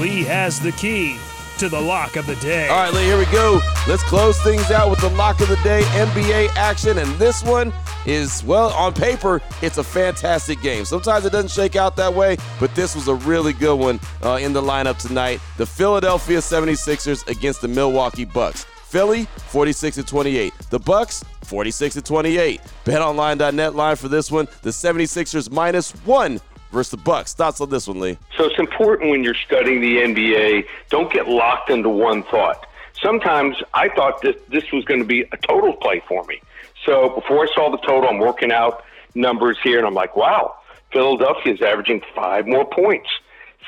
Lee 0.00 0.22
has 0.24 0.60
the 0.60 0.72
key 0.72 1.18
to 1.60 1.68
the 1.68 1.80
lock 1.80 2.16
of 2.16 2.26
the 2.26 2.36
day. 2.36 2.68
All 2.68 2.76
right, 2.76 2.94
Lee, 2.94 3.04
here 3.04 3.18
we 3.18 3.26
go. 3.26 3.60
Let's 3.86 4.02
close 4.04 4.40
things 4.42 4.70
out 4.70 4.88
with 4.88 4.98
the 5.00 5.10
lock 5.10 5.40
of 5.42 5.48
the 5.48 5.56
day 5.56 5.82
NBA 5.92 6.48
action. 6.56 6.96
And 6.96 7.10
this 7.18 7.42
one 7.42 7.70
is, 8.06 8.42
well, 8.44 8.70
on 8.70 8.94
paper, 8.94 9.42
it's 9.60 9.76
a 9.76 9.84
fantastic 9.84 10.62
game. 10.62 10.86
Sometimes 10.86 11.26
it 11.26 11.32
doesn't 11.32 11.50
shake 11.50 11.76
out 11.76 11.96
that 11.96 12.14
way, 12.14 12.38
but 12.58 12.74
this 12.74 12.94
was 12.94 13.08
a 13.08 13.14
really 13.14 13.52
good 13.52 13.76
one 13.76 14.00
uh, 14.22 14.38
in 14.40 14.54
the 14.54 14.62
lineup 14.62 14.96
tonight. 14.96 15.38
The 15.58 15.66
Philadelphia 15.66 16.38
76ers 16.38 17.28
against 17.28 17.60
the 17.60 17.68
Milwaukee 17.68 18.24
Bucks. 18.24 18.64
Philly 18.90 19.24
46 19.24 19.96
to 19.96 20.02
28. 20.02 20.52
The 20.70 20.80
Bucks 20.80 21.24
46 21.44 21.94
to 21.94 22.02
28. 22.02 22.60
BetOnline.net 22.84 23.74
line 23.76 23.94
for 23.94 24.08
this 24.08 24.32
one. 24.32 24.48
The 24.62 24.70
76ers 24.70 25.48
minus 25.50 25.92
1 26.04 26.40
versus 26.72 26.90
the 26.90 26.96
Bucks. 26.96 27.32
Thoughts 27.32 27.60
on 27.60 27.70
this 27.70 27.86
one, 27.86 28.00
Lee? 28.00 28.18
So 28.36 28.46
it's 28.46 28.58
important 28.58 29.10
when 29.10 29.22
you're 29.22 29.34
studying 29.34 29.80
the 29.80 29.98
NBA, 29.98 30.66
don't 30.88 31.12
get 31.12 31.28
locked 31.28 31.70
into 31.70 31.88
one 31.88 32.24
thought. 32.24 32.66
Sometimes 33.00 33.56
I 33.74 33.88
thought 33.90 34.20
this 34.22 34.36
this 34.48 34.72
was 34.72 34.84
going 34.84 35.00
to 35.00 35.06
be 35.06 35.22
a 35.22 35.36
total 35.36 35.72
play 35.74 36.02
for 36.08 36.24
me. 36.24 36.40
So 36.84 37.10
before 37.10 37.44
I 37.44 37.48
saw 37.54 37.70
the 37.70 37.78
total, 37.78 38.10
I'm 38.10 38.18
working 38.18 38.50
out 38.50 38.84
numbers 39.14 39.56
here, 39.62 39.78
and 39.78 39.86
I'm 39.86 39.94
like, 39.94 40.16
wow, 40.16 40.56
Philadelphia 40.92 41.54
is 41.54 41.62
averaging 41.62 42.02
five 42.14 42.46
more 42.46 42.64
points 42.64 43.08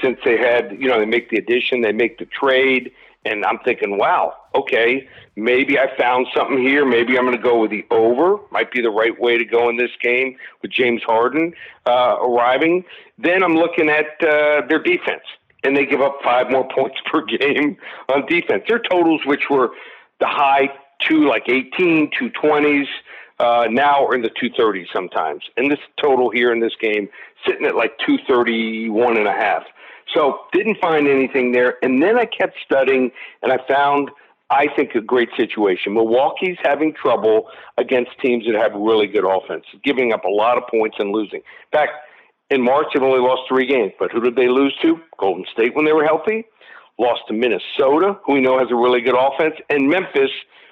since 0.00 0.18
they 0.24 0.36
had, 0.36 0.72
you 0.72 0.88
know, 0.88 0.98
they 0.98 1.06
make 1.06 1.30
the 1.30 1.36
addition, 1.36 1.82
they 1.82 1.92
make 1.92 2.18
the 2.18 2.26
trade, 2.26 2.92
and 3.24 3.44
I'm 3.44 3.58
thinking, 3.60 3.98
wow, 3.98 4.34
okay, 4.54 5.08
maybe 5.36 5.78
I 5.78 5.96
found 5.96 6.26
something 6.34 6.58
here. 6.58 6.84
Maybe 6.84 7.16
I'm 7.16 7.24
going 7.24 7.36
to 7.36 7.42
go 7.42 7.60
with 7.60 7.70
the 7.70 7.84
over. 7.90 8.38
Might 8.50 8.72
be 8.72 8.80
the 8.80 8.90
right 8.90 9.18
way 9.18 9.38
to 9.38 9.44
go 9.44 9.68
in 9.68 9.76
this 9.76 9.90
game 10.02 10.36
with 10.60 10.72
James 10.72 11.02
Harden 11.04 11.54
uh, 11.86 12.16
arriving. 12.20 12.84
Then 13.18 13.42
I'm 13.42 13.54
looking 13.54 13.88
at 13.88 14.06
uh, 14.20 14.66
their 14.68 14.82
defense, 14.82 15.22
and 15.62 15.76
they 15.76 15.86
give 15.86 16.00
up 16.00 16.18
five 16.24 16.50
more 16.50 16.66
points 16.74 16.98
per 17.10 17.24
game 17.24 17.76
on 18.12 18.26
defense. 18.26 18.64
Their 18.68 18.80
totals, 18.80 19.20
which 19.24 19.44
were 19.50 19.70
the 20.20 20.26
high 20.26 20.68
two, 21.08 21.28
like 21.28 21.48
18, 21.48 22.10
220s, 22.10 22.86
uh, 23.38 23.66
now 23.70 24.06
are 24.06 24.14
in 24.14 24.22
the 24.22 24.30
230s 24.30 24.86
sometimes. 24.92 25.42
And 25.56 25.70
this 25.70 25.80
total 26.00 26.30
here 26.30 26.52
in 26.52 26.60
this 26.60 26.74
game 26.80 27.08
sitting 27.46 27.66
at 27.66 27.74
like 27.74 27.98
231 28.06 29.16
and 29.16 29.26
a 29.26 29.32
half. 29.32 29.64
So 30.14 30.40
didn't 30.52 30.78
find 30.80 31.08
anything 31.08 31.52
there. 31.52 31.76
And 31.82 32.02
then 32.02 32.18
I 32.18 32.26
kept 32.26 32.56
studying 32.64 33.10
and 33.42 33.52
I 33.52 33.58
found, 33.66 34.10
I 34.50 34.66
think, 34.74 34.94
a 34.94 35.00
great 35.00 35.30
situation. 35.36 35.94
Milwaukee's 35.94 36.58
having 36.62 36.92
trouble 36.92 37.48
against 37.78 38.10
teams 38.20 38.44
that 38.46 38.54
have 38.54 38.72
really 38.74 39.06
good 39.06 39.24
offense, 39.24 39.64
giving 39.82 40.12
up 40.12 40.24
a 40.24 40.28
lot 40.28 40.58
of 40.58 40.64
points 40.68 40.96
and 40.98 41.10
losing. 41.12 41.40
In 41.40 41.72
fact, 41.72 41.92
in 42.50 42.62
March, 42.62 42.88
they've 42.92 43.02
only 43.02 43.20
lost 43.20 43.42
three 43.48 43.66
games. 43.66 43.92
But 43.98 44.12
who 44.12 44.20
did 44.20 44.36
they 44.36 44.48
lose 44.48 44.76
to? 44.82 45.00
Golden 45.18 45.46
State 45.50 45.74
when 45.74 45.84
they 45.84 45.92
were 45.92 46.04
healthy. 46.04 46.44
Lost 46.98 47.22
to 47.28 47.32
Minnesota, 47.32 48.18
who 48.24 48.34
we 48.34 48.40
know 48.40 48.58
has 48.58 48.70
a 48.70 48.74
really 48.74 49.00
good 49.00 49.16
offense, 49.18 49.54
and 49.70 49.88
Memphis, 49.88 50.30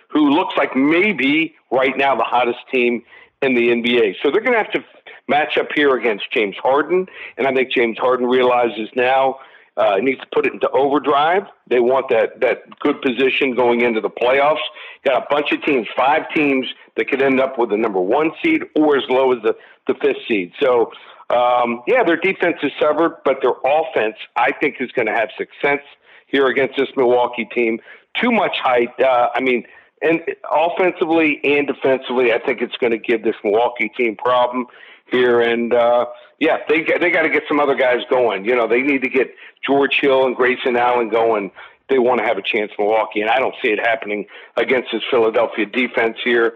who 0.08 0.28
looks 0.30 0.54
like 0.56 0.76
maybe 0.76 1.54
right 1.70 1.96
now 1.96 2.14
the 2.14 2.25
hottest 2.25 2.58
team 2.70 3.02
in 3.40 3.54
the 3.54 3.68
NBA. 3.68 4.16
So 4.22 4.30
they're 4.30 4.42
going 4.42 4.52
to 4.52 4.62
have 4.62 4.72
to 4.72 4.84
match 5.30 5.56
up 5.56 5.68
here 5.75 5.96
against 5.96 6.30
James 6.32 6.56
Harden, 6.62 7.06
and 7.38 7.46
I 7.46 7.54
think 7.54 7.72
James 7.72 7.96
Harden 7.99 8.26
realizes 8.26 8.88
now 8.94 9.38
uh, 9.76 9.96
needs 9.96 10.20
to 10.20 10.26
put 10.34 10.46
it 10.46 10.52
into 10.52 10.68
overdrive. 10.70 11.44
They 11.68 11.80
want 11.80 12.10
that 12.10 12.40
that 12.40 12.78
good 12.80 13.00
position 13.00 13.54
going 13.54 13.80
into 13.80 14.00
the 14.00 14.10
playoffs. 14.10 14.64
Got 15.06 15.22
a 15.22 15.26
bunch 15.30 15.52
of 15.52 15.62
teams, 15.64 15.87
five 15.96 16.22
teams 16.34 16.66
that 16.96 17.08
could 17.08 17.22
end 17.22 17.40
up 17.40 17.56
with 17.58 17.70
the 17.70 17.78
number 17.78 18.00
one 18.00 18.32
seed 18.42 18.62
or 18.76 18.99
as 18.99 19.04
low 19.08 19.32
as 19.32 19.42
the 19.42 19.56
the 19.87 19.94
fifth 19.94 20.26
seed. 20.28 20.52
So. 20.60 20.92
Um, 21.30 21.84
yeah, 21.87 22.02
their 22.02 22.16
defense 22.16 22.56
is 22.60 22.72
severed, 22.80 23.18
but 23.25 23.37
their 23.40 23.52
offense, 23.64 24.16
I 24.34 24.50
think, 24.50 24.78
is 24.80 24.90
going 24.90 25.06
to 25.06 25.12
have 25.12 25.28
success 25.38 25.78
here 26.26 26.49
against 26.49 26.76
this 26.76 26.88
Milwaukee 26.96 27.49
team. 27.54 27.78
Too 28.20 28.32
much 28.32 28.58
height. 28.58 28.88
Uh, 28.99 29.28
I 29.32 29.40
mean, 29.40 29.64
and 30.02 30.20
offensively 30.50 31.40
and 31.44 31.68
defensively, 31.68 32.32
I 32.32 32.38
think 32.44 32.62
it's 32.62 32.76
going 32.78 32.92
to 32.92 32.99
give 32.99 33.22
this 33.22 33.37
Milwaukee 33.44 33.92
team 33.96 34.16
problem 34.16 34.66
here. 35.11 35.40
And 35.40 35.73
uh, 35.75 36.07
yeah, 36.38 36.59
they 36.69 36.83
they 37.00 37.11
got 37.11 37.23
to 37.23 37.31
get 37.31 37.43
some 37.49 37.61
other 37.61 37.75
guys 37.75 37.99
going. 38.09 38.45
You 38.45 38.57
know, 38.57 38.67
they 38.67 38.83
need 38.83 39.02
to 39.02 39.09
get 39.09 39.35
George 39.64 39.99
Hill 40.00 40.26
and 40.26 40.35
Grayson 40.35 40.76
Allen 40.76 41.09
going. 41.09 41.50
They 41.88 41.99
want 41.99 42.21
to 42.21 42.26
have 42.26 42.38
a 42.38 42.43
chance 42.43 42.71
in 42.79 42.85
Milwaukee, 42.85 43.21
and 43.21 43.31
I 43.31 43.38
don't 43.38 43.55
see 43.62 43.69
it 43.69 43.81
happening 43.81 44.26
against 44.57 44.90
this 44.93 45.02
Philadelphia 45.11 45.67
defense 45.67 46.17
here. 46.23 46.55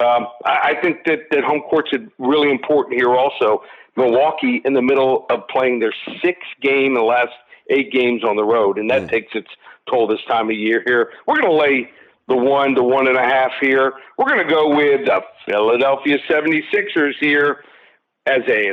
Um, 0.00 0.26
I, 0.44 0.74
I 0.74 0.80
think 0.82 1.04
that 1.04 1.20
that 1.30 1.44
home 1.44 1.60
court's 1.68 1.90
really 2.18 2.50
important 2.50 2.96
here. 2.96 3.14
Also, 3.14 3.62
Milwaukee 3.96 4.62
in 4.64 4.72
the 4.72 4.82
middle 4.82 5.26
of 5.30 5.46
playing 5.48 5.80
their 5.80 5.94
sixth 6.22 6.48
game 6.62 6.86
in 6.86 6.94
the 6.94 7.02
last 7.02 7.32
eight 7.68 7.92
games 7.92 8.24
on 8.24 8.36
the 8.36 8.44
road, 8.44 8.78
and 8.78 8.90
that 8.90 9.02
mm. 9.02 9.10
takes 9.10 9.34
its 9.34 9.48
toll 9.88 10.06
this 10.06 10.22
time 10.26 10.48
of 10.48 10.56
year. 10.56 10.82
Here, 10.86 11.10
we're 11.26 11.40
going 11.40 11.50
to 11.50 11.56
lay 11.56 11.90
the 12.26 12.36
one 12.36 12.74
to 12.74 12.82
one 12.82 13.06
and 13.06 13.16
a 13.16 13.22
half 13.22 13.52
here. 13.60 13.92
We're 14.16 14.28
going 14.28 14.46
to 14.46 14.52
go 14.52 14.74
with 14.74 15.06
the 15.06 15.20
Philadelphia 15.46 16.18
76ers 16.28 17.14
here 17.20 17.64
as 18.30 18.42
a 18.48 18.70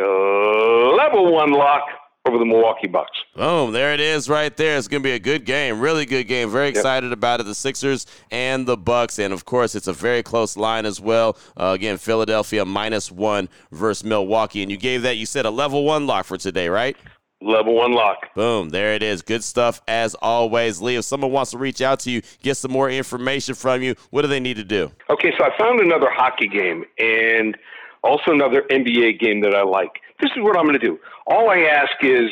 level 0.95 1.33
one 1.33 1.51
lock 1.51 1.83
over 2.27 2.37
the 2.37 2.45
Milwaukee 2.45 2.87
Bucks. 2.87 3.17
Boom, 3.35 3.71
there 3.71 3.93
it 3.93 3.99
is 3.99 4.29
right 4.29 4.55
there. 4.55 4.77
It's 4.77 4.87
going 4.87 5.01
to 5.01 5.07
be 5.07 5.13
a 5.13 5.19
good 5.19 5.45
game, 5.45 5.79
really 5.79 6.05
good 6.05 6.25
game. 6.25 6.49
Very 6.49 6.67
excited 6.67 7.07
yep. 7.07 7.17
about 7.17 7.39
it. 7.39 7.45
The 7.45 7.55
Sixers 7.55 8.05
and 8.29 8.67
the 8.67 8.77
Bucks, 8.77 9.17
and 9.17 9.33
of 9.33 9.45
course, 9.45 9.75
it's 9.75 9.87
a 9.87 9.93
very 9.93 10.21
close 10.21 10.57
line 10.57 10.85
as 10.85 10.99
well. 10.99 11.37
Uh, 11.55 11.73
again, 11.75 11.97
Philadelphia 11.97 12.65
minus 12.65 13.11
one 13.11 13.49
versus 13.71 14.03
Milwaukee, 14.03 14.61
and 14.61 14.69
you 14.69 14.77
gave 14.77 15.01
that. 15.03 15.17
You 15.17 15.25
said 15.25 15.45
a 15.45 15.51
level 15.51 15.85
one 15.85 16.05
lock 16.05 16.25
for 16.25 16.37
today, 16.37 16.69
right? 16.69 16.97
Level 17.39 17.75
one 17.75 17.93
lock. 17.93 18.33
Boom. 18.35 18.69
There 18.69 18.93
it 18.93 19.03
is. 19.03 19.21
Good 19.21 19.43
stuff 19.43 19.81
as 19.87 20.15
always. 20.15 20.81
Lee, 20.81 20.95
if 20.95 21.05
someone 21.05 21.31
wants 21.31 21.51
to 21.51 21.57
reach 21.57 21.81
out 21.81 21.99
to 22.01 22.11
you, 22.11 22.21
get 22.41 22.57
some 22.57 22.71
more 22.71 22.89
information 22.89 23.53
from 23.55 23.81
you, 23.83 23.95
what 24.09 24.23
do 24.23 24.27
they 24.27 24.39
need 24.39 24.57
to 24.57 24.63
do? 24.63 24.91
Okay, 25.09 25.31
so 25.37 25.45
I 25.45 25.55
found 25.57 25.79
another 25.79 26.09
hockey 26.09 26.47
game 26.47 26.83
and 26.97 27.55
also 28.03 28.31
another 28.31 28.63
NBA 28.69 29.19
game 29.19 29.41
that 29.41 29.53
I 29.55 29.63
like. 29.63 29.99
This 30.21 30.31
is 30.35 30.43
what 30.43 30.57
I'm 30.57 30.65
going 30.65 30.79
to 30.79 30.85
do. 30.85 30.99
All 31.25 31.49
I 31.49 31.59
ask 31.59 31.91
is 32.01 32.29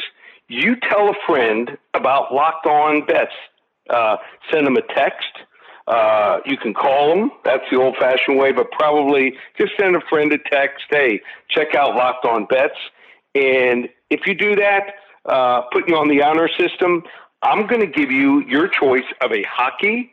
you 0.48 0.76
tell 0.90 1.10
a 1.10 1.14
friend 1.26 1.78
about 1.94 2.34
Locked 2.34 2.68
On 2.68 3.06
Bets. 3.06 3.32
Uh, 3.90 4.18
send 4.52 4.66
them 4.66 4.78
a 4.78 4.94
text. 4.94 5.28
Uh, 5.88 6.40
you 6.46 6.58
can 6.58 6.74
call 6.74 7.10
them. 7.10 7.32
That's 7.44 7.64
the 7.72 7.80
old 7.80 7.96
fashioned 7.98 8.40
way, 8.40 8.52
but 8.52 8.72
probably 8.72 9.34
just 9.58 9.74
send 9.80 9.96
a 9.96 10.02
friend 10.10 10.34
a 10.34 10.38
text. 10.50 10.86
Hey, 10.90 11.22
check 11.50 11.76
out 11.76 11.96
Locked 11.96 12.26
On 12.26 12.46
Bets. 12.46 12.78
And 13.36 13.90
if 14.10 14.22
you 14.26 14.34
do 14.34 14.56
that, 14.56 14.94
uh, 15.26 15.62
put 15.72 15.88
you 15.88 15.96
on 15.96 16.08
the 16.08 16.24
honor 16.24 16.50
system, 16.58 17.04
I'm 17.44 17.68
going 17.68 17.82
to 17.82 17.88
give 17.88 18.12
you 18.12 18.44
your 18.48 18.68
choice 18.68 19.06
of 19.22 19.32
a 19.32 19.44
hockey 19.44 20.12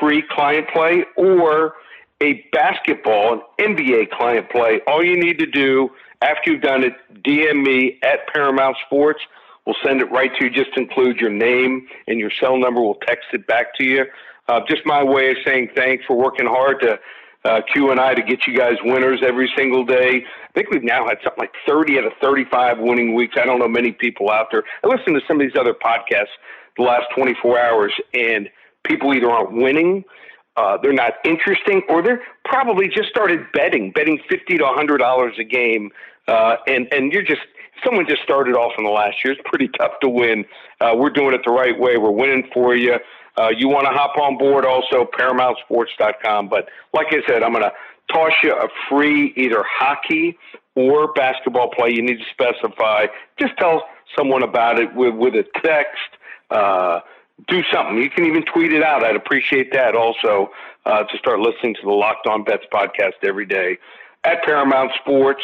free 0.00 0.22
client 0.30 0.68
play 0.72 1.04
or 1.16 1.74
a 2.22 2.46
basketball, 2.52 3.42
an 3.58 3.76
NBA 3.76 4.10
client 4.10 4.48
play. 4.50 4.80
All 4.86 5.04
you 5.04 5.18
need 5.18 5.38
to 5.40 5.46
do 5.46 5.90
after 6.22 6.52
you've 6.52 6.62
done 6.62 6.84
it, 6.84 6.94
DM 7.24 7.64
me 7.64 7.98
at 8.02 8.28
Paramount 8.32 8.76
Sports. 8.86 9.20
We'll 9.66 9.76
send 9.84 10.00
it 10.00 10.10
right 10.10 10.30
to 10.38 10.44
you. 10.44 10.50
Just 10.50 10.76
include 10.76 11.18
your 11.18 11.30
name 11.30 11.86
and 12.06 12.18
your 12.18 12.30
cell 12.40 12.56
number. 12.56 12.80
We'll 12.80 12.98
text 13.06 13.26
it 13.32 13.46
back 13.46 13.74
to 13.76 13.84
you. 13.84 14.04
Uh, 14.48 14.60
just 14.68 14.82
my 14.86 15.02
way 15.02 15.30
of 15.30 15.36
saying 15.44 15.70
thanks 15.74 16.04
for 16.06 16.16
working 16.16 16.46
hard 16.46 16.80
to 16.80 16.98
uh, 17.44 17.60
Q 17.72 17.90
and 17.90 17.98
I 17.98 18.14
to 18.14 18.22
get 18.22 18.46
you 18.46 18.56
guys 18.56 18.74
winners 18.84 19.20
every 19.26 19.50
single 19.56 19.84
day. 19.84 20.22
I 20.24 20.52
think 20.54 20.70
we've 20.70 20.84
now 20.84 21.06
had 21.06 21.18
something 21.24 21.42
like 21.42 21.52
30 21.66 21.98
out 21.98 22.04
of 22.04 22.12
35 22.20 22.78
winning 22.78 23.14
weeks. 23.14 23.34
I 23.40 23.44
don't 23.44 23.58
know 23.58 23.68
many 23.68 23.92
people 23.92 24.30
out 24.30 24.48
there. 24.52 24.62
I 24.84 24.88
listen 24.88 25.14
to 25.14 25.20
some 25.26 25.40
of 25.40 25.46
these 25.46 25.58
other 25.58 25.74
podcasts 25.74 26.34
the 26.76 26.84
last 26.84 27.06
24 27.16 27.58
hours, 27.58 27.92
and 28.14 28.48
people 28.84 29.12
either 29.12 29.30
aren't 29.30 29.52
winning, 29.52 30.04
uh, 30.56 30.78
they're 30.82 30.92
not 30.92 31.14
interesting, 31.24 31.82
or 31.88 32.02
they're 32.02 32.22
probably 32.44 32.88
just 32.88 33.08
started 33.08 33.40
betting, 33.52 33.90
betting 33.92 34.18
50 34.28 34.58
to 34.58 34.64
100 34.64 34.98
dollars 34.98 35.34
a 35.38 35.44
game, 35.44 35.90
uh, 36.28 36.56
and 36.66 36.92
and 36.92 37.12
you're 37.12 37.22
just 37.22 37.42
someone 37.84 38.06
just 38.06 38.22
started 38.22 38.54
off 38.54 38.72
in 38.78 38.84
the 38.84 38.90
last 38.90 39.16
year. 39.24 39.32
It's 39.32 39.42
pretty 39.44 39.68
tough 39.78 39.92
to 40.02 40.08
win. 40.08 40.44
Uh, 40.80 40.94
we're 40.96 41.10
doing 41.10 41.34
it 41.34 41.40
the 41.44 41.52
right 41.52 41.78
way. 41.78 41.96
We're 41.96 42.10
winning 42.10 42.48
for 42.52 42.76
you. 42.76 42.96
Uh, 43.38 43.48
you 43.56 43.68
want 43.68 43.86
to 43.86 43.92
hop 43.92 44.16
on 44.18 44.36
board 44.36 44.64
also, 44.64 45.08
ParamountSports.com. 45.18 46.48
But 46.48 46.68
like 46.92 47.06
I 47.10 47.22
said, 47.26 47.42
I'm 47.42 47.52
going 47.52 47.64
to 47.64 47.72
toss 48.12 48.32
you 48.42 48.52
a 48.52 48.68
free 48.88 49.32
either 49.36 49.64
hockey 49.66 50.36
or 50.74 51.12
basketball 51.14 51.70
play. 51.70 51.90
You 51.90 52.02
need 52.02 52.18
to 52.18 52.24
specify. 52.30 53.06
Just 53.38 53.56
tell 53.58 53.84
someone 54.16 54.42
about 54.42 54.78
it 54.78 54.94
with, 54.94 55.14
with 55.14 55.34
a 55.34 55.44
text. 55.62 55.98
Uh, 56.50 57.00
do 57.48 57.62
something. 57.72 57.96
You 57.98 58.10
can 58.10 58.24
even 58.24 58.44
tweet 58.44 58.72
it 58.72 58.82
out. 58.82 59.04
I'd 59.04 59.16
appreciate 59.16 59.72
that 59.72 59.94
also 59.94 60.50
uh, 60.86 61.04
to 61.04 61.18
start 61.18 61.40
listening 61.40 61.74
to 61.74 61.82
the 61.82 61.90
Locked 61.90 62.26
On 62.26 62.44
Bets 62.44 62.64
podcast 62.72 63.14
every 63.22 63.46
day 63.46 63.78
at 64.24 64.42
Paramount 64.44 64.92
Sports 65.00 65.42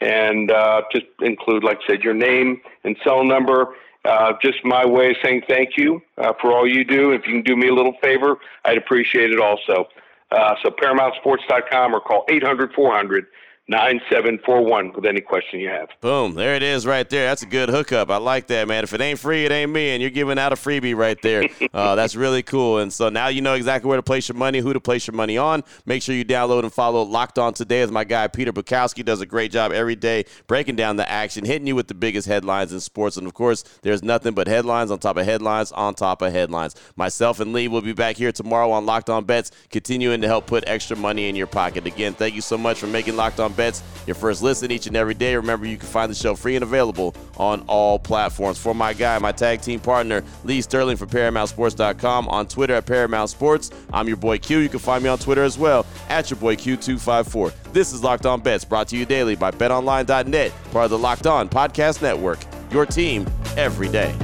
and 0.00 0.50
uh, 0.50 0.82
just 0.92 1.06
include, 1.20 1.64
like 1.64 1.78
I 1.84 1.92
said, 1.92 2.02
your 2.02 2.14
name 2.14 2.60
and 2.84 2.96
cell 3.04 3.24
number 3.24 3.74
uh, 4.04 4.32
just 4.40 4.64
my 4.64 4.86
way 4.86 5.10
of 5.10 5.16
saying 5.22 5.42
thank 5.48 5.76
you 5.76 6.00
uh, 6.16 6.32
for 6.40 6.52
all 6.52 6.66
you 6.66 6.84
do. 6.84 7.12
If 7.12 7.26
you 7.26 7.34
can 7.34 7.42
do 7.42 7.56
me 7.56 7.68
a 7.68 7.74
little 7.74 7.94
favor, 8.02 8.38
I'd 8.64 8.78
appreciate 8.78 9.30
it 9.30 9.40
also. 9.40 9.88
Uh, 10.30 10.54
so 10.62 10.70
ParamountSports.com 10.70 11.94
or 11.94 12.00
call 12.00 12.24
800 12.28 12.72
400 12.72 13.26
9741 13.70 14.94
with 14.94 15.06
any 15.06 15.20
question 15.20 15.60
you 15.60 15.68
have. 15.68 15.90
Boom. 16.00 16.34
There 16.34 16.56
it 16.56 16.62
is 16.64 16.84
right 16.86 17.08
there. 17.08 17.28
That's 17.28 17.44
a 17.44 17.46
good 17.46 17.68
hookup. 17.68 18.10
I 18.10 18.16
like 18.16 18.48
that, 18.48 18.66
man. 18.66 18.82
If 18.82 18.92
it 18.92 19.00
ain't 19.00 19.20
free, 19.20 19.44
it 19.44 19.52
ain't 19.52 19.70
me. 19.70 19.90
And 19.90 20.02
you're 20.02 20.10
giving 20.10 20.40
out 20.40 20.52
a 20.52 20.56
freebie 20.56 20.96
right 20.96 21.16
there. 21.22 21.48
uh, 21.72 21.94
that's 21.94 22.16
really 22.16 22.42
cool. 22.42 22.78
And 22.78 22.92
so 22.92 23.10
now 23.10 23.28
you 23.28 23.42
know 23.42 23.54
exactly 23.54 23.88
where 23.88 23.96
to 23.96 24.02
place 24.02 24.28
your 24.28 24.36
money, 24.36 24.58
who 24.58 24.72
to 24.72 24.80
place 24.80 25.06
your 25.06 25.14
money 25.14 25.38
on. 25.38 25.62
Make 25.86 26.02
sure 26.02 26.16
you 26.16 26.24
download 26.24 26.64
and 26.64 26.72
follow 26.72 27.02
Locked 27.02 27.38
On 27.38 27.54
Today 27.54 27.82
as 27.82 27.92
my 27.92 28.02
guy 28.02 28.26
Peter 28.26 28.52
Bukowski 28.52 29.04
does 29.04 29.20
a 29.20 29.26
great 29.26 29.52
job 29.52 29.70
every 29.70 29.94
day 29.94 30.24
breaking 30.48 30.74
down 30.74 30.96
the 30.96 31.08
action, 31.08 31.44
hitting 31.44 31.68
you 31.68 31.76
with 31.76 31.86
the 31.86 31.94
biggest 31.94 32.26
headlines 32.26 32.72
in 32.72 32.80
sports. 32.80 33.16
And 33.16 33.26
of 33.28 33.34
course, 33.34 33.62
there's 33.82 34.02
nothing 34.02 34.34
but 34.34 34.48
headlines 34.48 34.90
on 34.90 34.98
top 34.98 35.16
of 35.16 35.24
headlines 35.24 35.70
on 35.70 35.94
top 35.94 36.22
of 36.22 36.32
headlines. 36.32 36.74
Myself 36.96 37.38
and 37.38 37.52
Lee 37.52 37.68
will 37.68 37.82
be 37.82 37.92
back 37.92 38.16
here 38.16 38.32
tomorrow 38.32 38.72
on 38.72 38.84
Locked 38.84 39.10
On 39.10 39.24
Bets, 39.24 39.52
continuing 39.70 40.22
to 40.22 40.26
help 40.26 40.48
put 40.48 40.64
extra 40.66 40.96
money 40.96 41.28
in 41.28 41.36
your 41.36 41.46
pocket. 41.46 41.86
Again, 41.86 42.14
thank 42.14 42.34
you 42.34 42.40
so 42.40 42.58
much 42.58 42.80
for 42.80 42.88
making 42.88 43.14
Locked 43.14 43.38
On 43.38 43.52
Bets 43.60 43.82
your 44.06 44.14
first 44.14 44.42
listen 44.42 44.70
each 44.70 44.86
and 44.86 44.96
every 44.96 45.14
day. 45.14 45.36
Remember, 45.36 45.66
you 45.66 45.76
can 45.76 45.86
find 45.88 46.10
the 46.10 46.14
show 46.14 46.34
free 46.34 46.56
and 46.56 46.62
available 46.62 47.14
on 47.36 47.62
all 47.66 47.98
platforms. 47.98 48.58
For 48.58 48.74
my 48.74 48.92
guy, 48.92 49.18
my 49.18 49.32
tag 49.32 49.60
team 49.60 49.80
partner, 49.80 50.24
Lee 50.44 50.62
Sterling 50.62 50.96
from 50.96 51.10
ParamountSports.com, 51.10 52.28
on 52.28 52.48
Twitter 52.48 52.74
at 52.74 52.86
Paramount 52.86 53.30
Sports. 53.30 53.70
I'm 53.92 54.08
your 54.08 54.16
boy 54.16 54.38
Q. 54.38 54.58
You 54.58 54.68
can 54.68 54.78
find 54.78 55.04
me 55.04 55.10
on 55.10 55.18
Twitter 55.18 55.44
as 55.44 55.58
well 55.58 55.84
at 56.08 56.30
your 56.30 56.38
boy 56.38 56.56
Q254. 56.56 57.72
This 57.72 57.92
is 57.92 58.02
Locked 58.02 58.26
On 58.26 58.40
Bets, 58.40 58.64
brought 58.64 58.88
to 58.88 58.96
you 58.96 59.04
daily 59.04 59.36
by 59.36 59.50
BetOnline.net, 59.50 60.52
part 60.72 60.84
of 60.86 60.90
the 60.90 60.98
Locked 60.98 61.26
On 61.26 61.48
Podcast 61.48 62.02
Network. 62.02 62.40
Your 62.72 62.86
team 62.86 63.26
every 63.56 63.88
day. 63.88 64.14